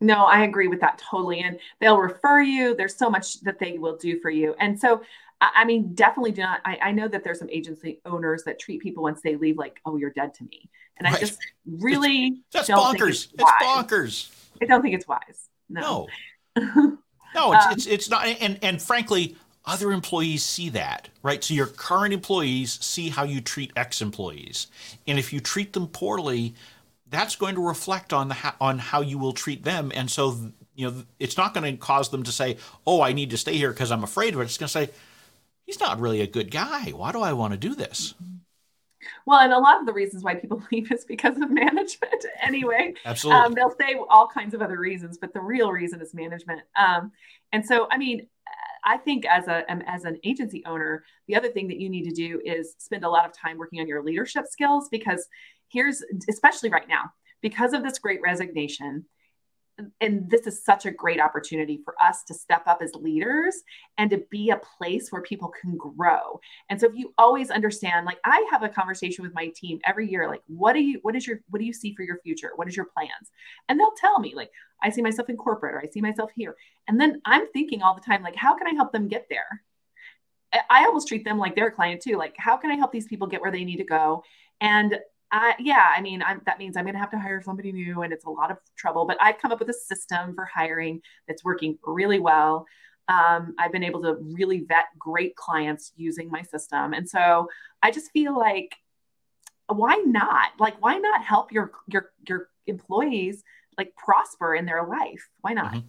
No, 0.00 0.24
I 0.24 0.44
agree 0.44 0.68
with 0.68 0.80
that 0.80 0.98
totally. 0.98 1.40
And 1.40 1.58
they'll 1.80 1.98
refer 1.98 2.40
you. 2.42 2.74
There's 2.74 2.96
so 2.96 3.08
much 3.08 3.40
that 3.42 3.58
they 3.58 3.78
will 3.78 3.96
do 3.96 4.20
for 4.20 4.30
you. 4.30 4.54
And 4.58 4.78
so, 4.78 5.02
I 5.40 5.64
mean, 5.64 5.94
definitely 5.94 6.32
do 6.32 6.42
not. 6.42 6.60
I, 6.64 6.78
I 6.82 6.92
know 6.92 7.08
that 7.08 7.24
there's 7.24 7.38
some 7.38 7.50
agency 7.50 8.00
owners 8.04 8.44
that 8.44 8.58
treat 8.58 8.80
people 8.80 9.02
once 9.02 9.20
they 9.22 9.36
leave 9.36 9.56
like, 9.58 9.80
oh, 9.84 9.96
you're 9.96 10.10
dead 10.10 10.34
to 10.34 10.44
me. 10.44 10.68
And 10.96 11.06
I 11.08 11.16
just 11.18 11.38
really 11.66 12.42
That's 12.52 12.68
don't 12.68 12.78
bonkers. 12.78 13.28
it's 13.32 13.34
It's, 13.38 13.52
bonkers. 13.62 14.30
I 14.62 14.66
don't 14.66 14.82
think 14.82 14.94
it's 14.94 15.08
wise. 15.08 15.48
No. 15.68 16.06
No. 16.56 16.98
No, 17.34 17.52
it's, 17.52 17.66
Um, 17.66 17.72
it's 17.72 17.86
it's 17.86 18.08
not, 18.10 18.26
and 18.26 18.60
and 18.62 18.80
frankly, 18.80 19.36
other 19.64 19.90
employees 19.90 20.44
see 20.44 20.68
that, 20.70 21.08
right? 21.24 21.42
So 21.42 21.52
your 21.54 21.66
current 21.66 22.14
employees 22.14 22.78
see 22.80 23.08
how 23.08 23.24
you 23.24 23.40
treat 23.40 23.72
ex-employees, 23.74 24.68
and 25.08 25.18
if 25.18 25.32
you 25.32 25.40
treat 25.40 25.72
them 25.72 25.88
poorly, 25.88 26.54
that's 27.14 27.36
going 27.36 27.54
to 27.54 27.66
reflect 27.66 28.12
on 28.12 28.28
the 28.28 28.34
ho- 28.34 28.56
on 28.60 28.78
how 28.78 29.00
you 29.00 29.18
will 29.18 29.32
treat 29.32 29.64
them, 29.64 29.92
and 29.94 30.10
so 30.10 30.52
you 30.74 30.90
know 30.90 31.04
it's 31.18 31.36
not 31.36 31.54
going 31.54 31.70
to 31.70 31.78
cause 31.78 32.10
them 32.10 32.22
to 32.24 32.32
say, 32.32 32.56
"Oh, 32.86 33.00
I 33.00 33.12
need 33.12 33.30
to 33.30 33.38
stay 33.38 33.56
here 33.56 33.70
because 33.70 33.90
I'm 33.90 34.04
afraid 34.04 34.34
of 34.34 34.40
it." 34.40 34.44
It's 34.44 34.58
going 34.58 34.68
to 34.68 34.72
say, 34.72 34.90
"He's 35.66 35.80
not 35.80 36.00
really 36.00 36.20
a 36.20 36.26
good 36.26 36.50
guy. 36.50 36.90
Why 36.90 37.12
do 37.12 37.20
I 37.20 37.32
want 37.32 37.52
to 37.52 37.58
do 37.58 37.74
this?" 37.74 38.14
Well, 39.26 39.40
and 39.40 39.52
a 39.52 39.58
lot 39.58 39.80
of 39.80 39.86
the 39.86 39.92
reasons 39.92 40.22
why 40.22 40.34
people 40.34 40.62
leave 40.72 40.90
is 40.92 41.04
because 41.04 41.36
of 41.36 41.50
management 41.50 42.24
anyway. 42.42 42.94
Absolutely. 43.04 43.42
Um, 43.42 43.54
they'll 43.54 43.74
say 43.80 43.96
all 44.08 44.28
kinds 44.28 44.54
of 44.54 44.62
other 44.62 44.78
reasons, 44.78 45.18
but 45.18 45.32
the 45.32 45.40
real 45.40 45.72
reason 45.72 46.00
is 46.00 46.14
management. 46.14 46.62
Um, 46.76 47.12
and 47.52 47.64
so, 47.64 47.86
I 47.90 47.98
mean, 47.98 48.26
I 48.84 48.98
think 48.98 49.24
as 49.24 49.48
a 49.48 49.70
um, 49.72 49.82
as 49.86 50.04
an 50.04 50.18
agency 50.24 50.62
owner, 50.66 51.04
the 51.26 51.36
other 51.36 51.48
thing 51.48 51.68
that 51.68 51.78
you 51.78 51.88
need 51.88 52.04
to 52.04 52.14
do 52.14 52.40
is 52.44 52.74
spend 52.78 53.04
a 53.04 53.10
lot 53.10 53.26
of 53.26 53.32
time 53.32 53.58
working 53.58 53.80
on 53.80 53.88
your 53.88 54.02
leadership 54.02 54.46
skills 54.48 54.88
because 54.90 55.26
here's 55.68 56.02
especially 56.28 56.70
right 56.70 56.88
now 56.88 57.04
because 57.40 57.72
of 57.72 57.82
this 57.82 57.98
great 57.98 58.20
resignation 58.22 59.04
and 60.00 60.30
this 60.30 60.46
is 60.46 60.64
such 60.64 60.86
a 60.86 60.90
great 60.90 61.20
opportunity 61.20 61.80
for 61.84 61.94
us 62.02 62.22
to 62.24 62.34
step 62.34 62.62
up 62.66 62.80
as 62.80 62.94
leaders 62.94 63.56
and 63.98 64.10
to 64.10 64.22
be 64.30 64.50
a 64.50 64.60
place 64.78 65.10
where 65.10 65.22
people 65.22 65.52
can 65.60 65.76
grow. 65.76 66.38
And 66.70 66.80
so 66.80 66.86
if 66.86 66.94
you 66.94 67.12
always 67.18 67.50
understand 67.50 68.06
like 68.06 68.18
i 68.24 68.46
have 68.50 68.62
a 68.62 68.68
conversation 68.68 69.24
with 69.24 69.34
my 69.34 69.52
team 69.54 69.80
every 69.84 70.08
year 70.08 70.28
like 70.28 70.42
what 70.46 70.74
do 70.74 70.80
you 70.80 70.98
what 71.02 71.16
is 71.16 71.26
your 71.26 71.40
what 71.50 71.58
do 71.58 71.64
you 71.64 71.72
see 71.72 71.94
for 71.94 72.02
your 72.02 72.18
future? 72.22 72.52
What 72.56 72.68
is 72.68 72.76
your 72.76 72.86
plans? 72.86 73.30
And 73.68 73.78
they'll 73.78 73.94
tell 74.00 74.18
me 74.20 74.34
like 74.34 74.50
i 74.82 74.90
see 74.90 75.02
myself 75.02 75.28
in 75.28 75.36
corporate 75.36 75.74
or 75.74 75.80
i 75.80 75.88
see 75.88 76.00
myself 76.00 76.30
here. 76.34 76.56
And 76.88 77.00
then 77.00 77.20
i'm 77.24 77.50
thinking 77.52 77.82
all 77.82 77.94
the 77.94 78.00
time 78.00 78.22
like 78.22 78.36
how 78.36 78.56
can 78.56 78.66
i 78.66 78.74
help 78.74 78.92
them 78.92 79.08
get 79.08 79.26
there? 79.28 79.62
I- 80.52 80.84
almost 80.84 81.08
treat 81.08 81.24
them 81.24 81.38
like 81.38 81.56
their 81.56 81.70
client 81.70 82.00
too 82.00 82.16
like 82.16 82.34
how 82.38 82.56
can 82.56 82.70
i 82.70 82.74
help 82.74 82.92
these 82.92 83.06
people 83.08 83.26
get 83.26 83.40
where 83.40 83.50
they 83.50 83.64
need 83.64 83.78
to 83.78 83.84
go? 83.84 84.22
And 84.60 84.98
I, 85.34 85.56
yeah, 85.58 85.92
I 85.94 86.00
mean, 86.00 86.22
I'm, 86.22 86.40
that 86.46 86.60
means 86.60 86.76
I'm 86.76 86.84
going 86.84 86.94
to 86.94 87.00
have 87.00 87.10
to 87.10 87.18
hire 87.18 87.42
somebody 87.42 87.72
new, 87.72 88.02
and 88.02 88.12
it's 88.12 88.24
a 88.24 88.30
lot 88.30 88.52
of 88.52 88.58
trouble. 88.76 89.04
But 89.04 89.18
I've 89.20 89.38
come 89.38 89.50
up 89.50 89.58
with 89.58 89.68
a 89.68 89.74
system 89.74 90.32
for 90.32 90.44
hiring 90.44 91.00
that's 91.26 91.44
working 91.44 91.76
really 91.84 92.20
well. 92.20 92.66
Um, 93.08 93.54
I've 93.58 93.72
been 93.72 93.82
able 93.82 94.00
to 94.02 94.14
really 94.20 94.60
vet 94.60 94.84
great 94.96 95.34
clients 95.34 95.92
using 95.96 96.30
my 96.30 96.42
system, 96.42 96.94
and 96.94 97.08
so 97.08 97.48
I 97.82 97.90
just 97.90 98.12
feel 98.12 98.38
like, 98.38 98.76
why 99.66 99.96
not? 100.06 100.52
Like, 100.60 100.80
why 100.80 100.98
not 100.98 101.24
help 101.24 101.50
your 101.50 101.72
your 101.88 102.12
your 102.28 102.48
employees 102.68 103.42
like 103.76 103.92
prosper 103.96 104.54
in 104.54 104.66
their 104.66 104.86
life? 104.86 105.28
Why 105.40 105.52
not? 105.52 105.74
Mhm. 105.74 105.82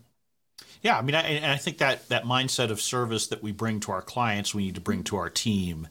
Yeah, 0.82 0.98
I 0.98 1.02
mean, 1.04 1.16
I, 1.16 1.22
and 1.22 1.46
I 1.52 1.58
think 1.58 1.78
that 1.78 2.10
that 2.10 2.24
mindset 2.24 2.72
of 2.72 2.82
service 2.82 3.28
that 3.28 3.44
we 3.44 3.52
bring 3.52 3.80
to 3.82 3.92
our 3.92 4.02
clients, 4.02 4.56
we 4.56 4.66
need 4.66 4.76
to 4.76 4.82
bring 4.82 5.04
to 5.04 5.18
our 5.18 5.30
team 5.30 5.88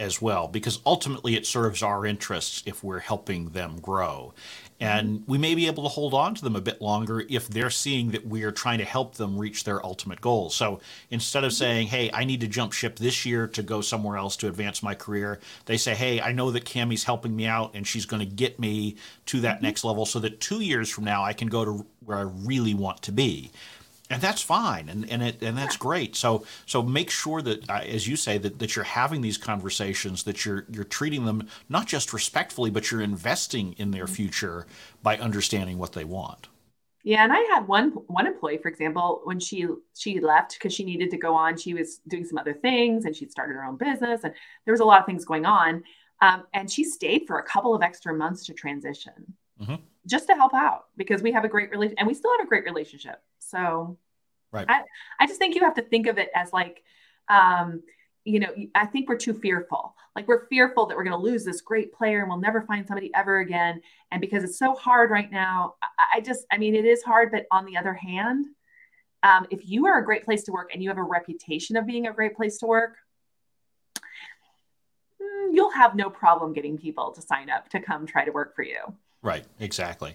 as 0.00 0.22
well, 0.22 0.48
because 0.48 0.80
ultimately 0.86 1.34
it 1.34 1.46
serves 1.46 1.82
our 1.82 2.06
interests 2.06 2.62
if 2.66 2.84
we're 2.84 3.00
helping 3.00 3.50
them 3.50 3.80
grow. 3.80 4.32
And 4.80 5.24
we 5.26 5.38
may 5.38 5.56
be 5.56 5.66
able 5.66 5.82
to 5.82 5.88
hold 5.88 6.14
on 6.14 6.36
to 6.36 6.42
them 6.42 6.54
a 6.54 6.60
bit 6.60 6.80
longer 6.80 7.24
if 7.28 7.48
they're 7.48 7.70
seeing 7.70 8.12
that 8.12 8.24
we 8.24 8.44
are 8.44 8.52
trying 8.52 8.78
to 8.78 8.84
help 8.84 9.16
them 9.16 9.36
reach 9.36 9.64
their 9.64 9.84
ultimate 9.84 10.20
goals. 10.20 10.54
So 10.54 10.80
instead 11.10 11.42
of 11.42 11.52
saying, 11.52 11.88
hey, 11.88 12.10
I 12.14 12.24
need 12.24 12.40
to 12.42 12.46
jump 12.46 12.72
ship 12.72 12.96
this 12.96 13.26
year 13.26 13.48
to 13.48 13.62
go 13.64 13.80
somewhere 13.80 14.16
else 14.16 14.36
to 14.36 14.46
advance 14.46 14.80
my 14.80 14.94
career, 14.94 15.40
they 15.66 15.78
say, 15.78 15.96
hey, 15.96 16.20
I 16.20 16.30
know 16.30 16.52
that 16.52 16.64
Kami's 16.64 17.02
helping 17.02 17.34
me 17.34 17.46
out 17.46 17.72
and 17.74 17.84
she's 17.84 18.06
going 18.06 18.20
to 18.20 18.34
get 18.34 18.60
me 18.60 18.96
to 19.26 19.40
that 19.40 19.56
mm-hmm. 19.56 19.64
next 19.64 19.82
level 19.82 20.06
so 20.06 20.20
that 20.20 20.40
two 20.40 20.60
years 20.60 20.88
from 20.88 21.04
now 21.04 21.24
I 21.24 21.32
can 21.32 21.48
go 21.48 21.64
to 21.64 21.86
where 22.04 22.18
I 22.18 22.22
really 22.22 22.74
want 22.74 23.02
to 23.02 23.12
be 23.12 23.50
and 24.10 24.22
that's 24.22 24.42
fine 24.42 24.88
and 24.88 25.08
and 25.10 25.22
it 25.22 25.42
and 25.42 25.56
that's 25.56 25.76
great 25.76 26.16
so 26.16 26.44
so 26.66 26.82
make 26.82 27.10
sure 27.10 27.42
that 27.42 27.68
uh, 27.68 27.80
as 27.86 28.08
you 28.08 28.16
say 28.16 28.38
that, 28.38 28.58
that 28.58 28.74
you're 28.74 28.84
having 28.84 29.20
these 29.20 29.38
conversations 29.38 30.22
that 30.22 30.44
you're 30.44 30.64
you're 30.70 30.84
treating 30.84 31.24
them 31.24 31.46
not 31.68 31.86
just 31.86 32.12
respectfully 32.12 32.70
but 32.70 32.90
you're 32.90 33.02
investing 33.02 33.74
in 33.74 33.90
their 33.90 34.06
future 34.06 34.66
by 35.02 35.16
understanding 35.18 35.78
what 35.78 35.92
they 35.92 36.04
want 36.04 36.48
Yeah, 37.04 37.24
and 37.24 37.32
I 37.32 37.40
had 37.54 37.68
one 37.68 37.90
one 38.08 38.26
employee, 38.26 38.58
for 38.58 38.68
example, 38.68 39.22
when 39.24 39.40
she 39.40 39.66
she 39.96 40.20
left 40.20 40.54
because 40.54 40.74
she 40.74 40.84
needed 40.84 41.10
to 41.10 41.16
go 41.16 41.34
on. 41.34 41.56
She 41.56 41.72
was 41.72 42.00
doing 42.08 42.24
some 42.24 42.38
other 42.38 42.52
things, 42.52 43.04
and 43.04 43.14
she'd 43.16 43.30
started 43.30 43.54
her 43.54 43.64
own 43.64 43.76
business, 43.76 44.24
and 44.24 44.34
there 44.64 44.72
was 44.72 44.80
a 44.80 44.84
lot 44.84 45.00
of 45.00 45.06
things 45.06 45.24
going 45.24 45.46
on. 45.46 45.82
Um, 46.20 46.44
and 46.52 46.70
she 46.70 46.84
stayed 46.84 47.22
for 47.26 47.38
a 47.38 47.44
couple 47.44 47.74
of 47.74 47.82
extra 47.82 48.12
months 48.12 48.44
to 48.46 48.52
transition, 48.52 49.34
Mhm. 49.60 49.80
just 50.06 50.26
to 50.28 50.34
help 50.34 50.54
out 50.54 50.86
because 50.96 51.22
we 51.22 51.32
have 51.32 51.44
a 51.44 51.48
great 51.48 51.70
relation, 51.70 51.98
and 51.98 52.06
we 52.06 52.14
still 52.14 52.30
have 52.32 52.40
a 52.40 52.48
great 52.48 52.64
relationship. 52.64 53.22
So, 53.38 53.98
Right. 54.52 54.66
I 54.68 54.84
I 55.20 55.26
just 55.26 55.38
think 55.38 55.54
you 55.54 55.62
have 55.62 55.74
to 55.74 55.82
think 55.82 56.06
of 56.06 56.16
it 56.18 56.30
as 56.34 56.52
like, 56.52 56.82
um, 57.28 57.82
you 58.24 58.40
know, 58.40 58.54
I 58.74 58.86
think 58.86 59.08
we're 59.08 59.16
too 59.16 59.34
fearful. 59.34 59.94
Like 60.16 60.26
we're 60.28 60.46
fearful 60.48 60.86
that 60.86 60.96
we're 60.96 61.04
going 61.04 61.18
to 61.18 61.22
lose 61.22 61.44
this 61.44 61.60
great 61.60 61.92
player 61.92 62.20
and 62.20 62.28
we'll 62.28 62.38
never 62.38 62.62
find 62.62 62.86
somebody 62.86 63.10
ever 63.14 63.40
again. 63.40 63.80
And 64.10 64.20
because 64.20 64.44
it's 64.44 64.58
so 64.58 64.74
hard 64.74 65.10
right 65.10 65.30
now, 65.30 65.74
I, 65.82 66.16
I 66.16 66.20
just, 66.20 66.46
I 66.50 66.58
mean, 66.58 66.74
it 66.74 66.84
is 66.86 67.02
hard. 67.02 67.30
But 67.30 67.46
on 67.50 67.64
the 67.66 67.76
other 67.76 67.94
hand, 67.94 68.46
um, 69.22 69.46
if 69.50 69.68
you 69.68 69.86
are 69.86 69.98
a 69.98 70.04
great 70.04 70.24
place 70.24 70.44
to 70.44 70.52
work 70.52 70.70
and 70.72 70.82
you 70.82 70.88
have 70.88 70.98
a 70.98 71.02
reputation 71.02 71.76
of 71.76 71.86
being 71.86 72.06
a 72.06 72.12
great 72.12 72.36
place 72.36 72.58
to 72.58 72.66
work, 72.66 72.96
mm, 75.20 75.54
you'll 75.54 75.70
have 75.72 75.94
no 75.94 76.10
problem 76.10 76.52
getting 76.52 76.78
people 76.78 77.12
to 77.12 77.22
sign 77.22 77.50
up 77.50 77.68
to 77.70 77.80
come 77.80 78.06
try 78.06 78.24
to 78.24 78.30
work 78.32 78.54
for 78.54 78.62
you. 78.62 78.96
Right 79.22 79.44
exactly. 79.58 80.14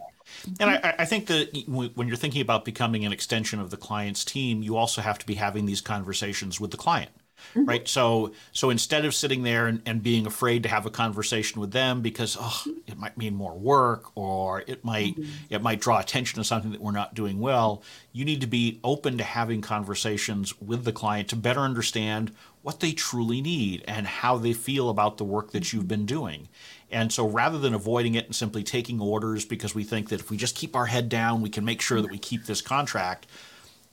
And 0.59 0.69
I, 0.69 0.95
I 0.99 1.05
think 1.05 1.27
that 1.27 1.63
when 1.67 2.07
you're 2.07 2.17
thinking 2.17 2.41
about 2.41 2.63
becoming 2.63 3.05
an 3.05 3.11
extension 3.11 3.59
of 3.59 3.69
the 3.69 3.77
client's 3.77 4.23
team 4.23 4.63
you 4.63 4.77
also 4.77 5.01
have 5.01 5.19
to 5.19 5.25
be 5.25 5.35
having 5.35 5.65
these 5.65 5.81
conversations 5.81 6.59
with 6.59 6.71
the 6.71 6.77
client 6.77 7.11
Mhm. 7.55 7.67
right? 7.67 7.87
So 7.87 8.31
so 8.53 8.69
instead 8.69 9.03
of 9.03 9.13
sitting 9.13 9.43
there 9.43 9.67
and, 9.67 9.81
and 9.85 10.01
being 10.01 10.25
afraid 10.25 10.63
to 10.63 10.69
have 10.69 10.85
a 10.85 10.89
conversation 10.89 11.59
with 11.59 11.71
them 11.71 12.01
because 12.01 12.37
oh 12.39 12.63
it 12.87 12.97
might 12.97 13.17
mean 13.17 13.35
more 13.35 13.57
work 13.57 14.15
or 14.15 14.63
it 14.65 14.85
might 14.85 15.17
it 15.49 15.61
might 15.61 15.81
draw 15.81 15.99
attention 15.99 16.37
to 16.37 16.43
something 16.45 16.71
that 16.71 16.79
we're 16.79 16.91
not 16.91 17.15
doing 17.15 17.39
well 17.39 17.83
you 18.13 18.23
need 18.23 18.39
to 18.41 18.47
be 18.47 18.79
open 18.83 19.17
to 19.17 19.23
having 19.25 19.59
conversations 19.61 20.59
with 20.61 20.85
the 20.85 20.93
client 20.93 21.27
to 21.29 21.35
better 21.35 21.61
understand 21.61 22.31
what 22.61 22.79
they 22.79 22.93
truly 22.93 23.41
need 23.41 23.83
and 23.87 24.07
how 24.07 24.37
they 24.37 24.53
feel 24.53 24.89
about 24.89 25.17
the 25.17 25.25
work 25.25 25.51
that 25.51 25.73
you've 25.73 25.87
been 25.87 26.05
doing 26.05 26.47
and 26.93 27.11
so 27.11 27.27
rather 27.27 27.57
than 27.57 27.73
avoiding 27.73 28.15
it 28.15 28.25
and 28.25 28.35
simply 28.35 28.63
taking 28.63 29.01
orders 29.01 29.43
because 29.43 29.75
we 29.75 29.83
think 29.83 30.09
that 30.09 30.19
if 30.19 30.29
we 30.29 30.37
just 30.37 30.55
keep 30.55 30.75
our 30.75 30.85
head 30.85 31.09
down 31.09 31.41
we 31.41 31.49
can 31.49 31.65
make 31.65 31.81
sure 31.81 32.01
that 32.01 32.11
we 32.11 32.17
keep 32.17 32.45
this 32.45 32.61
contract 32.61 33.27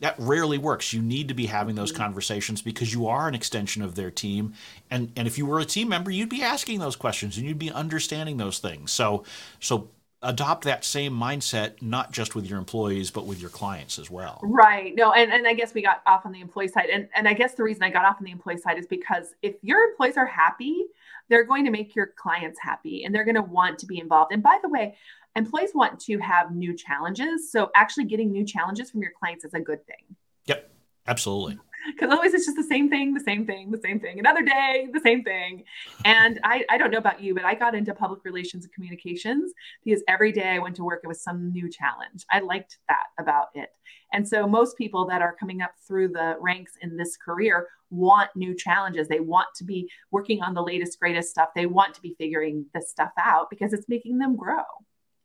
that 0.00 0.14
rarely 0.18 0.58
works. 0.58 0.92
You 0.92 1.02
need 1.02 1.28
to 1.28 1.34
be 1.34 1.46
having 1.46 1.74
those 1.74 1.92
mm-hmm. 1.92 2.02
conversations 2.02 2.62
because 2.62 2.92
you 2.92 3.06
are 3.06 3.28
an 3.28 3.34
extension 3.34 3.82
of 3.82 3.94
their 3.94 4.10
team. 4.10 4.54
And 4.90 5.12
and 5.14 5.28
if 5.28 5.38
you 5.38 5.46
were 5.46 5.60
a 5.60 5.64
team 5.64 5.88
member, 5.88 6.10
you'd 6.10 6.30
be 6.30 6.42
asking 6.42 6.80
those 6.80 6.96
questions 6.96 7.36
and 7.36 7.46
you'd 7.46 7.58
be 7.58 7.70
understanding 7.70 8.38
those 8.38 8.58
things. 8.58 8.90
So 8.90 9.24
so 9.60 9.88
adopt 10.22 10.64
that 10.64 10.85
same 10.85 11.12
mindset 11.12 11.80
not 11.80 12.12
just 12.12 12.35
with 12.35 12.46
your 12.46 12.59
employees 12.59 13.11
but 13.11 13.26
with 13.26 13.40
your 13.40 13.50
clients 13.50 13.98
as 13.98 14.11
well. 14.11 14.38
Right. 14.42 14.94
No, 14.94 15.12
and, 15.12 15.33
and 15.33 15.46
I 15.46 15.54
guess 15.54 15.72
we 15.72 15.83
got 15.83 16.02
off 16.06 16.26
on 16.26 16.33
the 16.33 16.40
employee 16.40 16.68
side. 16.68 16.90
And, 16.92 17.09
and 17.14 17.26
I 17.26 17.33
guess 17.33 17.54
the 17.54 17.62
reason 17.62 17.83
I 17.83 17.90
got 17.90 18.04
off 18.04 18.16
on 18.18 18.24
the 18.24 18.30
employee 18.30 18.59
side 18.59 18.78
is 18.78 18.87
because 18.87 19.35
if 19.42 19.54
your 19.62 19.80
employees 19.80 20.16
are 20.16 20.26
happy, 20.26 20.85
they're 21.28 21.44
going 21.44 21.64
to 21.64 21.70
make 21.70 21.94
your 21.94 22.09
clients 22.16 22.59
happy 22.61 23.04
and 23.04 23.14
they're 23.14 23.24
going 23.24 23.37
to 23.37 23.42
want 23.42 23.78
to 23.78 23.87
be 23.87 23.98
involved. 23.98 24.33
And 24.33 24.42
by 24.42 24.59
the 24.62 24.68
way, 24.68 24.96
employees 25.37 25.70
want 25.74 25.98
to 26.00 26.18
have 26.18 26.54
new 26.54 26.74
challenges. 26.74 27.50
So 27.50 27.70
actually 27.74 28.04
getting 28.04 28.30
new 28.30 28.44
challenges 28.44 28.90
from 28.90 29.00
your 29.00 29.12
clients 29.18 29.44
is 29.44 29.54
a 29.54 29.61
good 29.61 29.87
thing. 29.87 30.16
Yep. 30.46 30.70
Absolutely. 31.06 31.59
because 31.92 32.12
always 32.12 32.34
it's 32.34 32.46
just 32.46 32.56
the 32.56 32.62
same 32.62 32.88
thing, 32.88 33.14
the 33.14 33.20
same 33.20 33.46
thing, 33.46 33.70
the 33.70 33.80
same 33.82 34.00
thing. 34.00 34.18
Another 34.18 34.42
day, 34.42 34.88
the 34.92 35.00
same 35.00 35.22
thing. 35.22 35.64
And 36.04 36.40
I, 36.44 36.64
I 36.70 36.78
don't 36.78 36.90
know 36.90 36.98
about 36.98 37.20
you, 37.20 37.34
but 37.34 37.44
I 37.44 37.54
got 37.54 37.74
into 37.74 37.94
public 37.94 38.24
relations 38.24 38.64
and 38.64 38.72
communications 38.72 39.52
because 39.84 40.02
every 40.08 40.32
day 40.32 40.48
I 40.48 40.58
went 40.58 40.76
to 40.76 40.84
work, 40.84 41.00
it 41.04 41.08
was 41.08 41.22
some 41.22 41.52
new 41.52 41.70
challenge. 41.70 42.24
I 42.30 42.40
liked 42.40 42.78
that 42.88 43.06
about 43.18 43.48
it. 43.54 43.70
And 44.12 44.26
so 44.26 44.46
most 44.46 44.76
people 44.76 45.06
that 45.06 45.22
are 45.22 45.34
coming 45.38 45.62
up 45.62 45.72
through 45.86 46.08
the 46.08 46.36
ranks 46.40 46.72
in 46.80 46.96
this 46.96 47.16
career 47.16 47.68
want 47.90 48.30
new 48.34 48.54
challenges. 48.54 49.08
They 49.08 49.20
want 49.20 49.48
to 49.56 49.64
be 49.64 49.90
working 50.10 50.42
on 50.42 50.54
the 50.54 50.62
latest, 50.62 50.98
greatest 50.98 51.30
stuff. 51.30 51.50
They 51.54 51.66
want 51.66 51.94
to 51.94 52.00
be 52.00 52.14
figuring 52.18 52.66
this 52.74 52.90
stuff 52.90 53.12
out 53.18 53.50
because 53.50 53.72
it's 53.72 53.88
making 53.88 54.18
them 54.18 54.36
grow. 54.36 54.62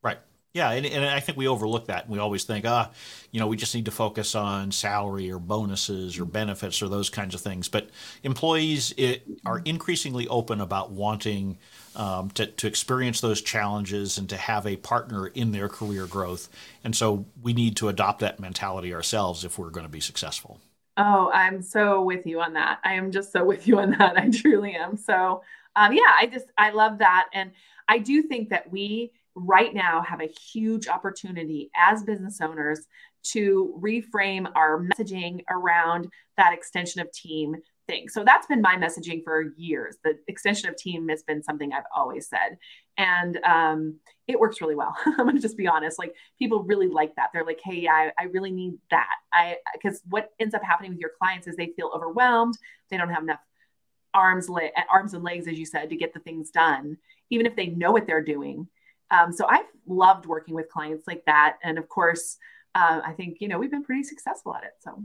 Right. 0.02 0.20
Yeah, 0.56 0.72
and, 0.72 0.86
and 0.86 1.04
I 1.04 1.20
think 1.20 1.38
we 1.38 1.50
overlook 1.50 1.88
that. 1.88 2.08
We 2.08 2.18
always 2.18 2.46
think, 2.46 2.66
ah, 2.66 2.90
you 3.32 3.42
know, 3.42 3.48
we 3.48 3.58
just 3.58 3.76
need 3.76 3.84
to 3.86 3.92
focus 3.92 4.36
on 4.36 4.72
salary 4.72 5.30
or 5.30 5.38
bonuses 5.38 6.18
or 6.18 6.24
benefits 6.24 6.82
or 6.82 6.88
those 6.88 7.10
kinds 7.10 7.36
of 7.36 7.42
things. 7.42 7.68
But 7.68 7.90
employees 8.24 8.94
it, 8.96 9.24
are 9.46 9.62
increasingly 9.66 10.30
open 10.30 10.62
about 10.62 10.92
wanting 10.92 11.58
um, 11.98 12.30
to, 12.32 12.46
to 12.46 12.68
experience 12.68 13.20
those 13.20 13.42
challenges 13.42 14.18
and 14.18 14.30
to 14.30 14.38
have 14.38 14.66
a 14.66 14.78
partner 14.78 15.28
in 15.28 15.52
their 15.52 15.68
career 15.68 16.08
growth. 16.08 16.48
And 16.86 16.96
so 16.96 17.26
we 17.44 17.52
need 17.52 17.76
to 17.76 17.90
adopt 17.90 18.20
that 18.20 18.40
mentality 18.40 18.94
ourselves 18.94 19.44
if 19.44 19.60
we're 19.60 19.72
going 19.72 19.86
to 19.86 19.92
be 19.92 20.00
successful. 20.00 20.62
Oh, 20.96 21.30
I'm 21.34 21.62
so 21.62 22.02
with 22.02 22.26
you 22.26 22.40
on 22.40 22.54
that. 22.54 22.80
I 22.86 22.94
am 22.94 23.12
just 23.12 23.34
so 23.34 23.44
with 23.44 23.68
you 23.68 23.80
on 23.80 23.92
that. 23.92 24.18
I 24.18 24.30
truly 24.30 24.74
am. 24.74 24.96
So, 24.96 25.42
um, 25.76 25.92
yeah, 25.92 26.14
I 26.18 26.28
just, 26.28 26.46
I 26.58 26.70
love 26.70 27.00
that. 27.00 27.28
And 27.34 27.52
I 27.90 27.98
do 27.98 28.22
think 28.22 28.48
that 28.52 28.72
we, 28.72 29.12
right 29.36 29.74
now 29.74 30.02
have 30.02 30.22
a 30.22 30.28
huge 30.28 30.88
opportunity 30.88 31.70
as 31.76 32.04
business 32.04 32.40
owners 32.42 32.88
to 33.24 33.80
reframe 33.84 34.50
our 34.56 34.82
messaging 34.82 35.44
around 35.50 36.08
that 36.38 36.54
extension 36.54 37.02
of 37.02 37.12
team 37.12 37.56
thing. 37.88 38.08
So 38.08 38.24
that's 38.24 38.48
been 38.48 38.62
my 38.62 38.76
messaging 38.76 39.24
for 39.24 39.54
years. 39.58 39.98
The 40.04 40.18
extension 40.28 40.70
of 40.70 40.76
team 40.76 41.08
has 41.10 41.24
been 41.24 41.44
something 41.44 41.74
I've 41.74 41.84
always 41.96 42.30
said. 42.30 42.58
And 42.98 43.38
um, 43.44 44.00
it 44.28 44.40
works 44.40 44.62
really 44.62 44.76
well. 44.76 44.96
I'm 45.06 45.18
going 45.18 45.36
to 45.36 45.42
just 45.42 45.58
be 45.58 45.68
honest. 45.68 46.00
Like 46.00 46.14
people 46.40 46.64
really 46.64 46.88
like 46.88 47.16
that. 47.16 47.30
They're 47.34 47.46
like, 47.46 47.60
hey, 47.64 47.88
I, 47.88 48.12
I 48.18 48.26
really 48.26 48.52
need 48.52 48.76
that. 48.92 49.16
I 49.34 49.58
because 49.74 50.02
what 50.10 50.30
ends 50.40 50.56
up 50.56 50.64
happening 50.64 50.92
with 50.92 51.00
your 51.00 51.12
clients 51.20 51.48
is 51.48 51.56
they 51.56 51.74
feel 51.76 51.92
overwhelmed. 51.94 52.58
They 52.90 52.98
don't 52.98 53.10
have 53.10 53.24
enough 53.24 53.40
arms, 54.14 54.50
le- 54.50 54.72
arms 54.90 55.14
and 55.14 55.24
legs, 55.24 55.48
as 55.48 55.60
you 55.60 55.66
said, 55.66 55.90
to 55.90 55.98
get 55.98 56.14
the 56.14 56.20
things 56.22 56.50
done, 56.50 56.98
even 57.30 57.46
if 57.46 57.56
they 57.56 57.68
know 57.68 57.92
what 57.92 58.08
they're 58.08 58.24
doing. 58.24 58.68
Um, 59.12 59.32
so 59.32 59.46
I've 59.48 59.66
loved 59.88 60.26
working 60.26 60.56
with 60.56 60.70
clients 60.70 61.08
like 61.08 61.24
that. 61.26 61.58
And 61.64 61.78
of 61.78 61.88
course, 61.90 62.38
uh, 62.74 63.02
I 63.04 63.14
think, 63.14 63.38
you 63.40 63.48
know, 63.48 63.58
we've 63.58 63.72
been 63.72 63.84
pretty 63.84 64.04
successful 64.04 64.56
at 64.56 64.64
it. 64.64 64.74
So. 64.80 65.04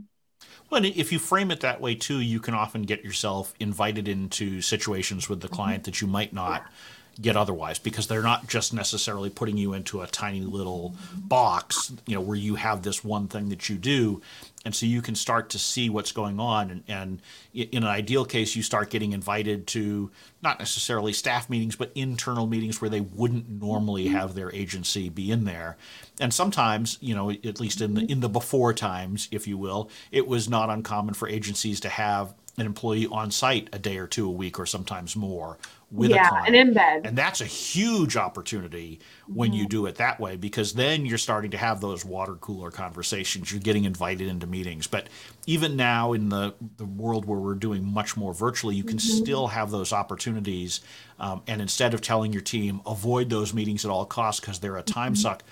Well, 0.69 0.83
if 0.83 1.11
you 1.11 1.19
frame 1.19 1.51
it 1.51 1.59
that 1.59 1.81
way 1.81 1.95
too, 1.95 2.19
you 2.19 2.39
can 2.39 2.53
often 2.53 2.81
get 2.81 3.03
yourself 3.03 3.53
invited 3.59 4.07
into 4.07 4.61
situations 4.61 5.29
with 5.29 5.41
the 5.41 5.47
mm-hmm. 5.47 5.55
client 5.55 5.83
mm-hmm. 5.83 5.91
that 5.91 6.01
you 6.01 6.07
might 6.07 6.33
not 6.33 6.63
yeah 6.65 6.71
get 7.19 7.35
otherwise 7.35 7.79
because 7.79 8.07
they're 8.07 8.21
not 8.21 8.47
just 8.47 8.73
necessarily 8.73 9.29
putting 9.29 9.57
you 9.57 9.73
into 9.73 10.01
a 10.01 10.07
tiny 10.07 10.41
little 10.41 10.95
box 11.15 11.91
you 12.05 12.15
know 12.15 12.21
where 12.21 12.37
you 12.37 12.55
have 12.55 12.83
this 12.83 13.03
one 13.03 13.27
thing 13.27 13.49
that 13.49 13.69
you 13.69 13.75
do. 13.77 14.21
And 14.63 14.75
so 14.75 14.85
you 14.85 15.01
can 15.01 15.15
start 15.15 15.49
to 15.49 15.59
see 15.59 15.89
what's 15.89 16.11
going 16.11 16.39
on. 16.39 16.69
And, 16.69 16.83
and 16.87 17.21
in 17.51 17.81
an 17.81 17.89
ideal 17.89 18.25
case 18.25 18.55
you 18.55 18.61
start 18.61 18.91
getting 18.91 19.11
invited 19.11 19.65
to 19.67 20.11
not 20.43 20.59
necessarily 20.59 21.13
staff 21.13 21.49
meetings 21.49 21.75
but 21.75 21.91
internal 21.95 22.45
meetings 22.45 22.79
where 22.79 22.89
they 22.89 23.01
wouldn't 23.01 23.49
normally 23.49 24.05
mm-hmm. 24.05 24.15
have 24.15 24.35
their 24.35 24.53
agency 24.53 25.09
be 25.09 25.31
in 25.31 25.45
there. 25.45 25.77
And 26.19 26.33
sometimes 26.33 26.97
you 27.01 27.15
know 27.15 27.31
at 27.31 27.59
least 27.59 27.81
in 27.81 27.95
the 27.95 28.01
in 28.01 28.19
the 28.19 28.29
before 28.29 28.73
times 28.73 29.27
if 29.31 29.47
you 29.47 29.57
will 29.57 29.89
it 30.11 30.27
was 30.27 30.47
not 30.47 30.69
uncommon 30.69 31.13
for 31.13 31.27
agencies 31.27 31.79
to 31.81 31.89
have 31.89 32.33
an 32.57 32.65
employee 32.65 33.07
on 33.07 33.31
site 33.31 33.69
a 33.73 33.79
day 33.79 33.97
or 33.97 34.07
two 34.07 34.27
a 34.27 34.31
week 34.31 34.59
or 34.59 34.65
sometimes 34.65 35.15
more 35.15 35.57
with 35.91 36.11
yeah, 36.11 36.25
a 36.25 36.29
client. 36.29 36.47
and 36.47 36.55
in 36.55 36.73
bed. 36.73 37.05
And 37.05 37.17
that's 37.17 37.41
a 37.41 37.45
huge 37.45 38.15
opportunity 38.15 38.99
when 39.27 39.49
mm-hmm. 39.49 39.59
you 39.59 39.67
do 39.67 39.85
it 39.87 39.95
that 39.95 40.19
way 40.19 40.37
because 40.37 40.73
then 40.73 41.05
you're 41.05 41.17
starting 41.17 41.51
to 41.51 41.57
have 41.57 41.81
those 41.81 42.05
water 42.05 42.35
cooler 42.35 42.71
conversations. 42.71 43.51
You're 43.51 43.61
getting 43.61 43.83
invited 43.83 44.27
into 44.27 44.47
meetings. 44.47 44.87
But 44.87 45.07
even 45.47 45.75
now 45.75 46.13
in 46.13 46.29
the, 46.29 46.53
the 46.77 46.85
world 46.85 47.25
where 47.25 47.39
we're 47.39 47.55
doing 47.55 47.85
much 47.85 48.15
more 48.15 48.33
virtually, 48.33 48.75
you 48.75 48.83
can 48.83 48.97
mm-hmm. 48.97 49.23
still 49.23 49.47
have 49.47 49.69
those 49.69 49.91
opportunities. 49.91 50.79
Um, 51.19 51.41
and 51.47 51.61
instead 51.61 51.93
of 51.93 52.01
telling 52.01 52.31
your 52.31 52.41
team, 52.41 52.81
avoid 52.85 53.29
those 53.29 53.53
meetings 53.53 53.83
at 53.83 53.91
all 53.91 54.05
costs 54.05 54.39
because 54.39 54.59
they're 54.59 54.77
a 54.77 54.83
time 54.83 55.13
mm-hmm. 55.13 55.21
suck, 55.21 55.43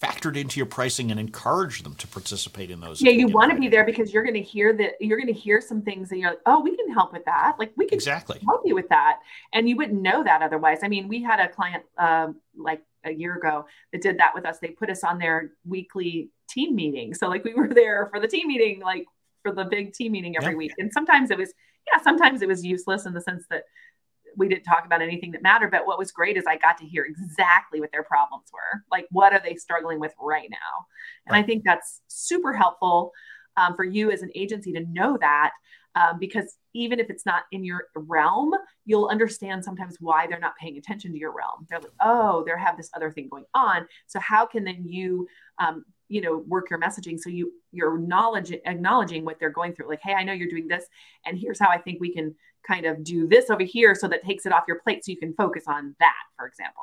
factored 0.00 0.36
into 0.36 0.60
your 0.60 0.66
pricing 0.66 1.10
and 1.10 1.18
encourage 1.18 1.82
them 1.82 1.94
to 1.94 2.06
participate 2.06 2.70
in 2.70 2.80
those. 2.80 3.00
Yeah, 3.00 3.12
you 3.12 3.28
want 3.28 3.50
to 3.52 3.58
be 3.58 3.68
there 3.68 3.84
because 3.84 4.12
you're 4.12 4.22
going 4.22 4.34
to 4.34 4.42
hear 4.42 4.74
that 4.74 4.92
you're 5.00 5.16
going 5.16 5.32
to 5.32 5.38
hear 5.38 5.60
some 5.60 5.80
things 5.82 6.10
and 6.10 6.20
you're 6.20 6.30
like, 6.30 6.40
oh, 6.46 6.60
we 6.60 6.76
can 6.76 6.92
help 6.92 7.12
with 7.12 7.24
that. 7.24 7.56
Like 7.58 7.72
we 7.76 7.86
can 7.86 7.96
exactly 7.96 8.38
help 8.46 8.62
you 8.64 8.74
with 8.74 8.88
that, 8.90 9.20
and 9.52 9.68
you 9.68 9.76
wouldn't 9.76 10.00
know 10.00 10.22
that 10.22 10.42
otherwise. 10.42 10.80
I 10.82 10.88
mean, 10.88 11.08
we 11.08 11.22
had 11.22 11.40
a 11.40 11.48
client 11.48 11.84
um, 11.96 12.36
like 12.56 12.82
a 13.04 13.10
year 13.10 13.36
ago 13.36 13.66
that 13.92 14.02
did 14.02 14.18
that 14.18 14.34
with 14.34 14.44
us. 14.44 14.58
They 14.58 14.68
put 14.68 14.90
us 14.90 15.02
on 15.02 15.18
their 15.18 15.52
weekly 15.64 16.30
team 16.48 16.74
meeting, 16.74 17.14
so 17.14 17.28
like 17.28 17.44
we 17.44 17.54
were 17.54 17.68
there 17.68 18.08
for 18.12 18.20
the 18.20 18.28
team 18.28 18.48
meeting, 18.48 18.80
like 18.80 19.06
for 19.42 19.52
the 19.52 19.64
big 19.64 19.94
team 19.94 20.12
meeting 20.12 20.36
every 20.36 20.54
week. 20.56 20.72
And 20.78 20.92
sometimes 20.92 21.30
it 21.30 21.38
was, 21.38 21.54
yeah, 21.90 22.02
sometimes 22.02 22.42
it 22.42 22.48
was 22.48 22.64
useless 22.64 23.06
in 23.06 23.14
the 23.14 23.20
sense 23.20 23.44
that 23.48 23.62
we 24.36 24.48
didn't 24.48 24.64
talk 24.64 24.84
about 24.84 25.02
anything 25.02 25.32
that 25.32 25.42
mattered. 25.42 25.70
But 25.70 25.86
what 25.86 25.98
was 25.98 26.12
great 26.12 26.36
is 26.36 26.44
I 26.46 26.56
got 26.56 26.78
to 26.78 26.86
hear 26.86 27.04
exactly 27.04 27.80
what 27.80 27.90
their 27.92 28.02
problems 28.04 28.46
were. 28.52 28.82
Like, 28.90 29.06
what 29.10 29.32
are 29.32 29.40
they 29.42 29.54
struggling 29.54 29.98
with 29.98 30.12
right 30.20 30.48
now? 30.50 30.86
And 31.26 31.32
right. 31.32 31.42
I 31.42 31.46
think 31.46 31.64
that's 31.64 32.02
super 32.08 32.52
helpful 32.52 33.12
um, 33.56 33.74
for 33.74 33.84
you 33.84 34.10
as 34.10 34.22
an 34.22 34.30
agency 34.34 34.72
to 34.72 34.80
know 34.80 35.16
that. 35.20 35.52
Um, 35.94 36.18
because 36.18 36.56
even 36.74 37.00
if 37.00 37.08
it's 37.08 37.24
not 37.24 37.44
in 37.52 37.64
your 37.64 37.88
realm, 37.94 38.52
you'll 38.84 39.08
understand 39.08 39.64
sometimes 39.64 39.96
why 39.98 40.26
they're 40.26 40.38
not 40.38 40.56
paying 40.60 40.76
attention 40.76 41.10
to 41.12 41.18
your 41.18 41.34
realm. 41.34 41.66
They're 41.70 41.80
like, 41.80 41.90
oh, 42.00 42.44
they 42.44 42.52
have 42.58 42.76
this 42.76 42.90
other 42.94 43.10
thing 43.10 43.28
going 43.30 43.46
on. 43.54 43.86
So 44.06 44.20
how 44.20 44.44
can 44.44 44.64
then 44.64 44.84
you, 44.86 45.26
um, 45.58 45.86
you 46.08 46.20
know, 46.20 46.44
work 46.46 46.68
your 46.68 46.78
messaging 46.78 47.18
so 47.18 47.30
you 47.30 47.50
your 47.72 47.98
knowledge 47.98 48.52
acknowledging 48.52 49.24
what 49.24 49.40
they're 49.40 49.50
going 49.50 49.74
through. 49.74 49.88
Like, 49.88 50.02
hey, 50.02 50.12
I 50.12 50.22
know 50.22 50.34
you're 50.34 50.50
doing 50.50 50.68
this, 50.68 50.84
and 51.24 51.38
here's 51.38 51.58
how 51.58 51.70
I 51.70 51.78
think 51.78 51.98
we 51.98 52.12
can 52.12 52.34
kind 52.66 52.86
of 52.86 53.04
do 53.04 53.26
this 53.26 53.50
over 53.50 53.62
here 53.62 53.94
so 53.94 54.08
that 54.08 54.24
takes 54.24 54.46
it 54.46 54.52
off 54.52 54.64
your 54.66 54.78
plate 54.80 55.04
so 55.04 55.12
you 55.12 55.18
can 55.18 55.32
focus 55.34 55.64
on 55.66 55.94
that, 56.00 56.14
for 56.36 56.46
example. 56.46 56.82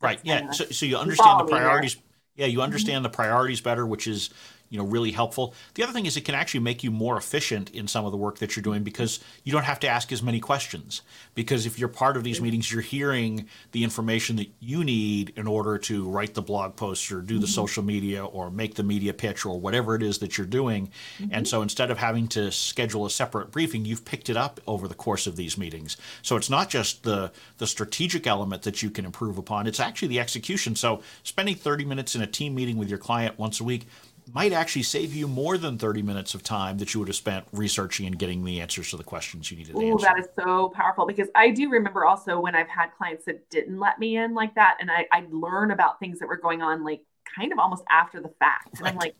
Right. 0.00 0.20
yeah. 0.22 0.50
So, 0.50 0.66
so 0.66 0.86
you 0.86 0.96
understand 0.96 1.40
the 1.40 1.44
priorities. 1.44 1.96
Yeah, 2.36 2.46
you 2.46 2.60
understand 2.60 2.96
mm-hmm. 2.96 3.04
the 3.04 3.16
priorities 3.16 3.60
better, 3.62 3.86
which 3.86 4.06
is 4.06 4.30
you 4.68 4.78
know 4.78 4.84
really 4.84 5.12
helpful. 5.12 5.54
The 5.74 5.82
other 5.82 5.92
thing 5.92 6.06
is 6.06 6.16
it 6.16 6.24
can 6.24 6.34
actually 6.34 6.60
make 6.60 6.82
you 6.82 6.90
more 6.90 7.16
efficient 7.16 7.70
in 7.70 7.88
some 7.88 8.04
of 8.04 8.12
the 8.12 8.18
work 8.18 8.38
that 8.38 8.56
you're 8.56 8.62
doing 8.62 8.82
because 8.82 9.20
you 9.44 9.52
don't 9.52 9.64
have 9.64 9.80
to 9.80 9.88
ask 9.88 10.12
as 10.12 10.22
many 10.22 10.40
questions. 10.40 11.02
Because 11.34 11.66
if 11.66 11.78
you're 11.78 11.88
part 11.88 12.16
of 12.16 12.24
these 12.24 12.40
meetings, 12.40 12.72
you're 12.72 12.82
hearing 12.82 13.46
the 13.72 13.84
information 13.84 14.36
that 14.36 14.48
you 14.60 14.84
need 14.84 15.32
in 15.36 15.46
order 15.46 15.78
to 15.78 16.08
write 16.08 16.34
the 16.34 16.42
blog 16.42 16.76
posts 16.76 17.10
or 17.12 17.20
do 17.20 17.38
the 17.38 17.46
mm-hmm. 17.46 17.52
social 17.52 17.82
media 17.82 18.24
or 18.24 18.50
make 18.50 18.74
the 18.74 18.82
media 18.82 19.12
pitch 19.12 19.44
or 19.44 19.60
whatever 19.60 19.94
it 19.94 20.02
is 20.02 20.18
that 20.18 20.36
you're 20.36 20.46
doing. 20.46 20.90
Mm-hmm. 21.18 21.30
And 21.32 21.48
so 21.48 21.62
instead 21.62 21.90
of 21.90 21.98
having 21.98 22.28
to 22.28 22.50
schedule 22.50 23.06
a 23.06 23.10
separate 23.10 23.50
briefing, 23.50 23.84
you've 23.84 24.04
picked 24.04 24.28
it 24.28 24.36
up 24.36 24.60
over 24.66 24.88
the 24.88 24.94
course 24.94 25.26
of 25.26 25.36
these 25.36 25.56
meetings. 25.56 25.96
So 26.22 26.36
it's 26.36 26.50
not 26.50 26.68
just 26.68 27.02
the 27.02 27.32
the 27.58 27.66
strategic 27.66 28.26
element 28.26 28.62
that 28.62 28.82
you 28.82 28.90
can 28.90 29.04
improve 29.04 29.38
upon, 29.38 29.66
it's 29.66 29.80
actually 29.80 30.08
the 30.08 30.20
execution. 30.20 30.76
So 30.76 31.02
spending 31.22 31.54
30 31.54 31.84
minutes 31.84 32.14
in 32.14 32.22
a 32.22 32.26
team 32.26 32.54
meeting 32.54 32.76
with 32.76 32.88
your 32.88 32.98
client 32.98 33.38
once 33.38 33.60
a 33.60 33.64
week 33.64 33.86
might 34.34 34.52
actually 34.52 34.82
save 34.82 35.14
you 35.14 35.28
more 35.28 35.56
than 35.56 35.78
30 35.78 36.02
minutes 36.02 36.34
of 36.34 36.42
time 36.42 36.78
that 36.78 36.92
you 36.92 37.00
would 37.00 37.08
have 37.08 37.16
spent 37.16 37.46
researching 37.52 38.06
and 38.06 38.18
getting 38.18 38.44
the 38.44 38.60
answers 38.60 38.90
to 38.90 38.96
the 38.96 39.04
questions 39.04 39.50
you 39.50 39.56
needed 39.56 39.74
to 39.74 39.80
answer. 39.80 39.92
Oh, 39.94 39.98
that 39.98 40.18
is 40.18 40.28
so 40.36 40.68
powerful 40.70 41.06
because 41.06 41.28
I 41.34 41.50
do 41.50 41.70
remember 41.70 42.04
also 42.04 42.40
when 42.40 42.54
I've 42.54 42.68
had 42.68 42.88
clients 42.96 43.24
that 43.26 43.48
didn't 43.50 43.78
let 43.78 43.98
me 43.98 44.16
in 44.16 44.34
like 44.34 44.54
that, 44.56 44.78
and 44.80 44.90
I, 44.90 45.06
I'd 45.12 45.32
learn 45.32 45.70
about 45.70 46.00
things 46.00 46.18
that 46.18 46.28
were 46.28 46.36
going 46.36 46.60
on 46.60 46.84
like 46.84 47.02
kind 47.36 47.52
of 47.52 47.58
almost 47.58 47.84
after 47.90 48.20
the 48.20 48.30
fact. 48.40 48.74
And 48.74 48.82
right. 48.82 48.92
I'm 48.92 48.98
like, 48.98 49.14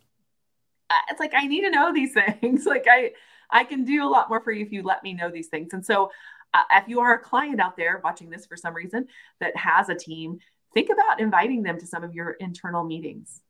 uh, 0.91 0.95
it's 1.11 1.21
like 1.21 1.35
I 1.35 1.47
need 1.47 1.63
to 1.63 1.71
know 1.71 1.93
these 1.93 2.15
things. 2.41 2.67
like 2.67 2.87
I 2.91 3.13
I 3.51 3.65
can 3.65 3.85
do 3.85 4.05
a 4.05 4.09
lot 4.09 4.29
more 4.29 4.41
for 4.41 4.51
you 4.51 4.65
if 4.65 4.73
you 4.73 4.83
let 4.83 5.03
me 5.03 5.15
know 5.15 5.31
these 5.31 5.49
things. 5.49 5.73
And 5.73 5.85
so 5.85 6.11
uh, 6.53 6.63
if 6.73 6.89
you 6.89 7.01
are 7.01 7.15
a 7.15 7.19
client 7.19 7.61
out 7.61 7.77
there 7.77 8.01
watching 8.03 8.31
this 8.31 8.47
for 8.47 8.57
some 8.57 8.75
reason 8.75 9.07
that 9.41 9.57
has 9.57 9.89
a 9.89 9.95
team, 9.95 10.39
think 10.75 10.91
about 10.91 11.21
inviting 11.21 11.63
them 11.63 11.79
to 11.79 11.87
some 11.87 12.03
of 12.03 12.15
your 12.15 12.33
internal 12.33 12.85
meetings. 12.85 13.41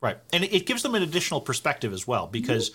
Right. 0.00 0.16
And 0.32 0.44
it 0.44 0.64
gives 0.64 0.82
them 0.82 0.94
an 0.94 1.02
additional 1.02 1.42
perspective 1.42 1.92
as 1.92 2.06
well 2.06 2.26
because 2.26 2.70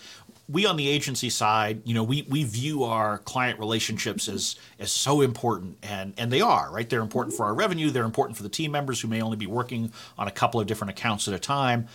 we 0.48 0.64
on 0.64 0.76
the 0.76 0.88
agency 0.88 1.28
side, 1.28 1.82
you 1.84 1.92
know, 1.92 2.04
we, 2.04 2.22
we 2.28 2.44
view 2.44 2.84
our 2.84 3.18
client 3.18 3.58
relationships 3.58 4.28
as 4.28 4.54
as 4.78 4.92
so 4.92 5.20
important 5.22 5.76
and 5.82 6.14
and 6.18 6.32
they 6.32 6.40
are, 6.40 6.70
right? 6.70 6.88
They're 6.88 7.00
important 7.00 7.36
for 7.36 7.46
our 7.46 7.54
revenue, 7.54 7.90
they're 7.90 8.04
important 8.04 8.36
for 8.36 8.44
the 8.44 8.48
team 8.48 8.70
members 8.70 9.00
who 9.00 9.08
may 9.08 9.20
only 9.20 9.36
be 9.36 9.46
working 9.46 9.92
on 10.16 10.28
a 10.28 10.30
couple 10.30 10.60
of 10.60 10.68
different 10.68 10.92
accounts 10.92 11.26
at 11.26 11.34
a 11.34 11.38
time. 11.38 11.88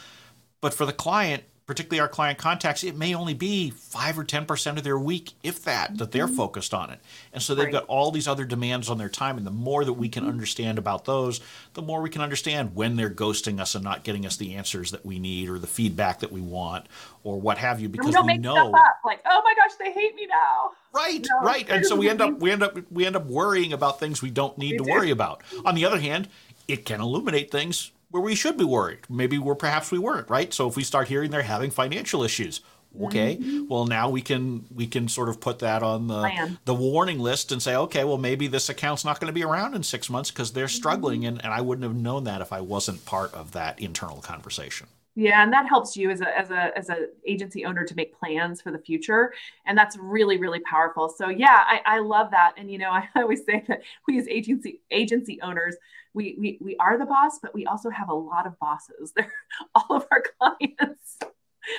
But 0.59 0.73
for 0.73 0.85
the 0.85 0.93
client, 0.93 1.43
particularly 1.71 2.01
our 2.01 2.09
client 2.09 2.37
contacts, 2.37 2.83
it 2.83 2.97
may 2.97 3.15
only 3.15 3.33
be 3.33 3.69
five 3.69 4.19
or 4.19 4.25
10% 4.25 4.77
of 4.77 4.83
their 4.83 4.99
week, 4.99 5.31
if 5.41 5.63
that, 5.63 5.97
that 5.97 6.11
they're 6.11 6.27
mm-hmm. 6.27 6.35
focused 6.35 6.73
on 6.73 6.89
it. 6.89 6.99
And 7.31 7.41
so 7.41 7.55
they've 7.55 7.63
right. 7.63 7.71
got 7.71 7.85
all 7.85 8.11
these 8.11 8.27
other 8.27 8.43
demands 8.43 8.89
on 8.89 8.97
their 8.97 9.07
time. 9.07 9.37
And 9.37 9.47
the 9.47 9.51
more 9.51 9.85
that 9.85 9.93
we 9.93 10.09
can 10.09 10.23
mm-hmm. 10.23 10.33
understand 10.33 10.77
about 10.77 11.05
those, 11.05 11.39
the 11.73 11.81
more 11.81 12.01
we 12.01 12.09
can 12.09 12.21
understand 12.21 12.75
when 12.75 12.97
they're 12.97 13.09
ghosting 13.09 13.61
us 13.61 13.73
and 13.73 13.85
not 13.85 14.03
getting 14.03 14.25
us 14.25 14.35
the 14.35 14.55
answers 14.55 14.91
that 14.91 15.05
we 15.05 15.17
need 15.17 15.47
or 15.47 15.59
the 15.59 15.65
feedback 15.65 16.19
that 16.19 16.33
we 16.33 16.41
want 16.41 16.87
or 17.23 17.39
what 17.39 17.57
have 17.57 17.79
you, 17.79 17.87
because 17.87 18.17
we, 18.21 18.33
we 18.33 18.37
know. 18.37 18.69
Like, 19.05 19.21
oh 19.25 19.41
my 19.41 19.53
gosh, 19.55 19.77
they 19.79 19.93
hate 19.93 20.13
me 20.15 20.27
now. 20.27 20.71
Right, 20.91 21.25
no, 21.25 21.47
right. 21.47 21.69
And 21.69 21.85
so 21.85 21.95
we 21.95 22.09
end 22.09 22.19
up 22.19 22.37
we 22.41 22.51
end 22.51 22.63
up 22.63 22.77
we 22.91 23.05
end 23.05 23.15
up 23.15 23.27
worrying 23.27 23.71
about 23.71 23.97
things 23.97 24.21
we 24.21 24.29
don't 24.29 24.57
need 24.57 24.73
we 24.73 24.77
to 24.79 24.83
do. 24.83 24.91
worry 24.91 25.11
about. 25.11 25.41
On 25.63 25.73
the 25.73 25.85
other 25.85 26.01
hand, 26.01 26.27
it 26.67 26.83
can 26.83 26.99
illuminate 26.99 27.49
things 27.49 27.91
where 28.11 28.21
we 28.21 28.35
should 28.35 28.57
be 28.57 28.65
worried. 28.65 28.99
Maybe 29.09 29.37
we're 29.37 29.55
perhaps 29.55 29.91
we 29.91 29.99
weren't, 29.99 30.29
right? 30.29 30.53
So 30.53 30.67
if 30.67 30.75
we 30.75 30.83
start 30.83 31.07
hearing 31.07 31.31
they're 31.31 31.41
having 31.41 31.71
financial 31.71 32.23
issues, 32.23 32.61
okay, 33.01 33.37
mm-hmm. 33.37 33.67
well 33.67 33.85
now 33.85 34.09
we 34.09 34.21
can 34.21 34.65
we 34.73 34.85
can 34.85 35.07
sort 35.07 35.29
of 35.29 35.39
put 35.39 35.59
that 35.59 35.81
on 35.81 36.07
the 36.07 36.19
Plan. 36.19 36.59
the 36.65 36.73
warning 36.73 37.19
list 37.19 37.51
and 37.51 37.61
say, 37.61 37.75
okay, 37.75 38.03
well 38.03 38.17
maybe 38.17 38.47
this 38.47 38.69
account's 38.69 39.05
not 39.05 39.19
going 39.19 39.27
to 39.27 39.33
be 39.33 39.43
around 39.43 39.75
in 39.75 39.83
six 39.83 40.09
months 40.09 40.29
because 40.29 40.51
they're 40.51 40.67
struggling, 40.67 41.21
mm-hmm. 41.21 41.29
and, 41.29 41.45
and 41.45 41.53
I 41.53 41.61
wouldn't 41.61 41.83
have 41.83 41.95
known 41.95 42.25
that 42.25 42.41
if 42.41 42.53
I 42.53 42.61
wasn't 42.61 43.05
part 43.05 43.33
of 43.33 43.51
that 43.53 43.79
internal 43.79 44.21
conversation. 44.21 44.87
Yeah, 45.15 45.43
and 45.43 45.51
that 45.51 45.67
helps 45.67 45.97
you 45.97 46.09
as 46.09 46.21
a 46.21 46.37
as 46.37 46.51
a 46.51 46.77
as 46.77 46.89
a 46.89 47.07
agency 47.27 47.65
owner 47.65 47.83
to 47.83 47.95
make 47.95 48.17
plans 48.17 48.61
for 48.61 48.71
the 48.71 48.79
future, 48.79 49.33
and 49.65 49.77
that's 49.77 49.97
really 49.97 50.37
really 50.37 50.61
powerful. 50.61 51.09
So 51.09 51.27
yeah, 51.27 51.63
I, 51.67 51.81
I 51.85 51.99
love 51.99 52.31
that, 52.31 52.53
and 52.57 52.71
you 52.71 52.77
know 52.77 52.89
I 52.91 53.07
always 53.15 53.43
say 53.45 53.63
that 53.67 53.81
we 54.07 54.19
as 54.19 54.27
agency 54.29 54.79
agency 54.89 55.41
owners, 55.41 55.75
we 56.13 56.35
we 56.39 56.57
we 56.61 56.75
are 56.77 56.97
the 56.97 57.05
boss, 57.05 57.39
but 57.39 57.53
we 57.53 57.65
also 57.65 57.89
have 57.89 58.09
a 58.09 58.13
lot 58.13 58.45
of 58.45 58.57
bosses. 58.59 59.11
They're 59.15 59.33
all 59.75 59.97
of 59.97 60.07
our 60.11 60.23
clients. 60.39 61.19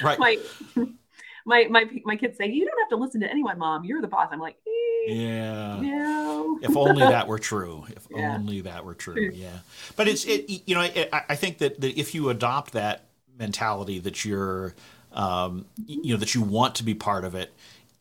Right. 0.03 0.19
My 0.19 0.39
my 1.45 1.67
my 1.69 1.91
my 2.05 2.17
kids 2.17 2.39
say 2.39 2.47
you 2.49 2.65
don't 2.65 2.79
have 2.81 2.89
to 2.91 2.97
listen 2.97 3.21
to 3.21 3.31
anyone, 3.31 3.59
mom. 3.59 3.85
You're 3.85 4.01
the 4.01 4.09
boss. 4.09 4.29
I'm 4.31 4.41
like, 4.41 4.57
eh, 4.67 5.13
yeah. 5.13 5.81
No. 5.81 6.59
if 6.63 6.77
only 6.77 7.01
that 7.01 7.27
were 7.27 7.39
true. 7.39 7.85
If 7.89 8.07
yeah. 8.11 8.35
only 8.35 8.63
that 8.63 8.85
were 8.85 8.95
true. 8.95 9.31
Yeah. 9.33 9.59
But 9.97 10.09
it's 10.09 10.25
it. 10.25 10.63
You 10.67 10.77
know, 10.77 10.83
it, 10.83 11.09
I 11.13 11.37
think 11.37 11.59
that 11.59 11.81
that 11.81 11.99
if 11.99 12.15
you 12.15 12.31
adopt 12.31 12.73
that 12.73 13.07
mentality 13.39 13.99
that 13.99 14.25
you're 14.25 14.75
um, 15.13 15.67
you 15.87 16.15
know 16.15 16.19
that 16.19 16.35
you 16.35 16.43
want 16.43 16.77
to 16.77 16.85
be 16.85 16.95
part 16.95 17.25
of 17.25 17.35
it 17.35 17.53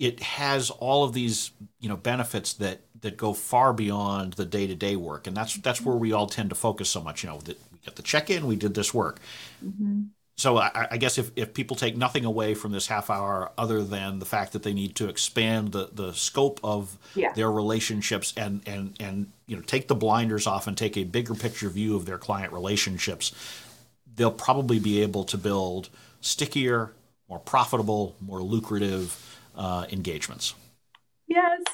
it 0.02 0.20
has 0.22 0.72
all 0.72 1.04
of 1.04 1.14
these 1.14 1.52
you 1.80 1.88
know 1.88 1.96
benefits 1.96 2.54
that 2.54 2.82
that 3.02 3.18
go 3.18 3.34
far 3.34 3.74
beyond 3.74 4.34
the 4.34 4.46
day-to-day 4.46 4.96
work 4.96 5.28
and 5.28 5.36
that's 5.36 5.56
that's 5.58 5.82
where 5.82 5.96
we 5.96 6.12
all 6.12 6.28
tend 6.28 6.50
to 6.50 6.56
focus 6.56 6.90
so 6.90 7.02
much 7.02 7.24
you 7.24 7.30
know 7.30 7.40
that 7.40 7.58
we 7.72 7.80
get 7.86 7.96
the 7.96 8.02
check-in 8.02 8.48
we 8.48 8.56
did 8.56 8.74
this 8.74 8.94
work 8.94 9.20
mm-hmm. 9.64 10.04
so 10.36 10.58
I, 10.58 10.88
I, 10.92 10.98
guess 10.98 11.18
if, 11.18 11.32
if 11.36 11.54
people 11.54 11.76
take 11.76 11.98
nothing 11.98 12.26
away 12.26 12.54
from 12.54 12.72
this 12.72 12.88
half 12.88 13.10
hour 13.10 13.52
other 13.58 13.84
than 13.84 14.20
the 14.20 14.26
fact 14.26 14.54
that 14.54 14.64
they 14.64 14.74
need 14.74 14.96
to 14.98 15.10
expand 15.10 15.72
the, 15.72 15.90
the 15.92 16.14
scope 16.14 16.60
of 16.64 16.98
yeah. 17.16 17.34
their 17.34 17.52
relationships 17.52 18.34
and, 18.38 18.62
and 18.66 18.96
and 19.00 19.32
you 19.48 19.56
know 19.56 19.62
take 19.64 19.88
the 19.88 19.96
blinders 19.96 20.48
off 20.48 20.68
and 20.68 20.78
take 20.78 20.98
a 20.98 21.04
bigger 21.04 21.34
picture 21.34 21.70
view 21.70 21.96
of 21.96 22.06
their 22.06 22.18
client 22.18 22.54
relationships 22.54 23.34
they'll 24.16 24.32
probably 24.32 24.80
be 24.80 25.02
able 25.02 25.24
to 25.26 25.38
build 25.38 25.90
stickier, 26.22 26.94
more 27.30 27.40
profitable, 27.40 28.16
more 28.22 28.42
lucrative 28.42 29.40
uh, 29.56 29.86
engagements. 29.92 30.54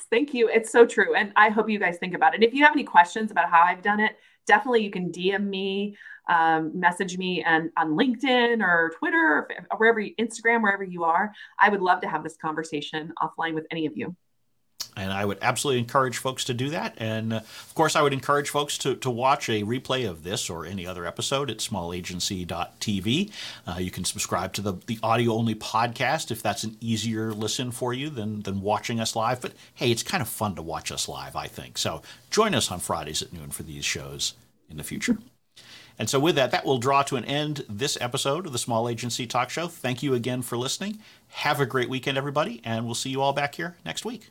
Thank 0.10 0.34
you. 0.34 0.50
It's 0.50 0.72
so 0.72 0.86
true. 0.86 1.16
And 1.16 1.34
I 1.36 1.50
hope 1.50 1.70
you 1.70 1.80
guys 1.80 1.98
think 1.98 2.14
about 2.14 2.34
it. 2.34 2.44
If 2.44 2.54
you 2.54 2.64
have 2.64 2.74
any 2.74 2.84
questions 2.84 3.32
about 3.32 3.50
how 3.50 3.62
I've 3.62 3.82
done 3.82 4.00
it, 4.00 4.18
definitely 4.46 4.84
you 4.84 4.92
can 4.92 5.12
DM 5.12 5.48
me, 5.48 5.98
um, 6.30 6.78
message 6.78 7.18
me 7.18 7.44
and 7.44 7.70
on 7.78 7.92
LinkedIn 7.92 8.62
or 8.62 8.92
Twitter 8.98 9.48
or 9.70 9.78
wherever, 9.78 10.02
Instagram, 10.02 10.62
wherever 10.62 10.84
you 10.84 11.04
are. 11.04 11.34
I 11.60 11.70
would 11.70 11.82
love 11.82 12.02
to 12.02 12.10
have 12.10 12.24
this 12.24 12.38
conversation 12.38 13.14
offline 13.22 13.54
with 13.54 13.66
any 13.72 13.86
of 13.86 13.98
you. 13.98 14.16
And 14.98 15.14
I 15.14 15.24
would 15.24 15.38
absolutely 15.42 15.80
encourage 15.80 16.18
folks 16.18 16.44
to 16.46 16.54
do 16.54 16.70
that. 16.72 16.96
And 16.98 17.34
uh, 17.34 17.38
of 17.38 17.74
course, 17.76 17.96
I 17.96 18.02
would 18.02 18.14
encourage 18.14 18.50
folks 18.50 18.78
to, 18.80 18.96
to 18.96 19.10
watch 19.10 19.48
a 19.48 19.64
replay 19.64 20.10
of 20.10 20.24
this 20.24 20.50
or 20.50 20.66
any 20.66 20.88
other 20.88 21.06
episode 21.06 21.52
at 21.52 21.60
smallagency.tv. 21.60 23.32
Uh, 23.68 23.78
you 23.80 23.92
can 23.92 24.04
subscribe 24.04 24.54
to 24.54 24.62
the, 24.62 24.74
the 24.88 25.00
audio 25.04 25.34
only 25.34 25.56
podcast 25.56 26.32
if 26.32 26.42
that's 26.42 26.64
an 26.64 26.78
easier 26.82 27.32
listen 27.32 27.72
for 27.72 27.94
you 27.94 28.10
than, 28.10 28.42
than 28.42 28.62
watching 28.62 29.00
us 29.00 29.16
live. 29.16 29.40
But 29.40 29.54
hey, 29.76 29.92
it's 29.92 30.04
kind 30.04 30.22
of 30.22 30.28
fun 30.28 30.56
to 30.56 30.62
watch 30.62 30.92
us 30.92 31.08
live, 31.08 31.36
I 31.36 31.48
think. 31.48 31.78
So 31.78 32.02
join 32.32 32.56
us 32.56 32.72
on 32.72 32.80
Fridays 32.80 33.22
at 33.22 33.32
noon 33.32 33.52
for 33.52 33.64
these 33.64 33.86
shows 33.86 34.34
in 34.70 34.78
the 34.78 34.84
future. 34.84 35.18
And 36.00 36.10
so, 36.10 36.20
with 36.20 36.36
that, 36.36 36.52
that 36.52 36.66
will 36.66 36.78
draw 36.78 37.02
to 37.04 37.16
an 37.16 37.26
end 37.26 37.66
this 37.68 37.98
episode 38.00 38.46
of 38.46 38.52
the 38.52 38.60
Small 38.60 38.88
Agency 38.88 39.26
Talk 39.26 39.50
Show. 39.50 39.68
Thank 39.68 40.04
you 40.04 40.14
again 40.14 40.44
for 40.44 40.56
listening. 40.56 41.00
Have 41.30 41.60
a 41.60 41.66
great 41.66 41.90
weekend, 41.90 42.20
everybody, 42.20 42.62
and 42.64 42.86
we'll 42.86 42.94
see 42.94 43.10
you 43.10 43.22
all 43.22 43.34
back 43.34 43.56
here 43.56 43.76
next 43.84 44.06
week. 44.06 44.30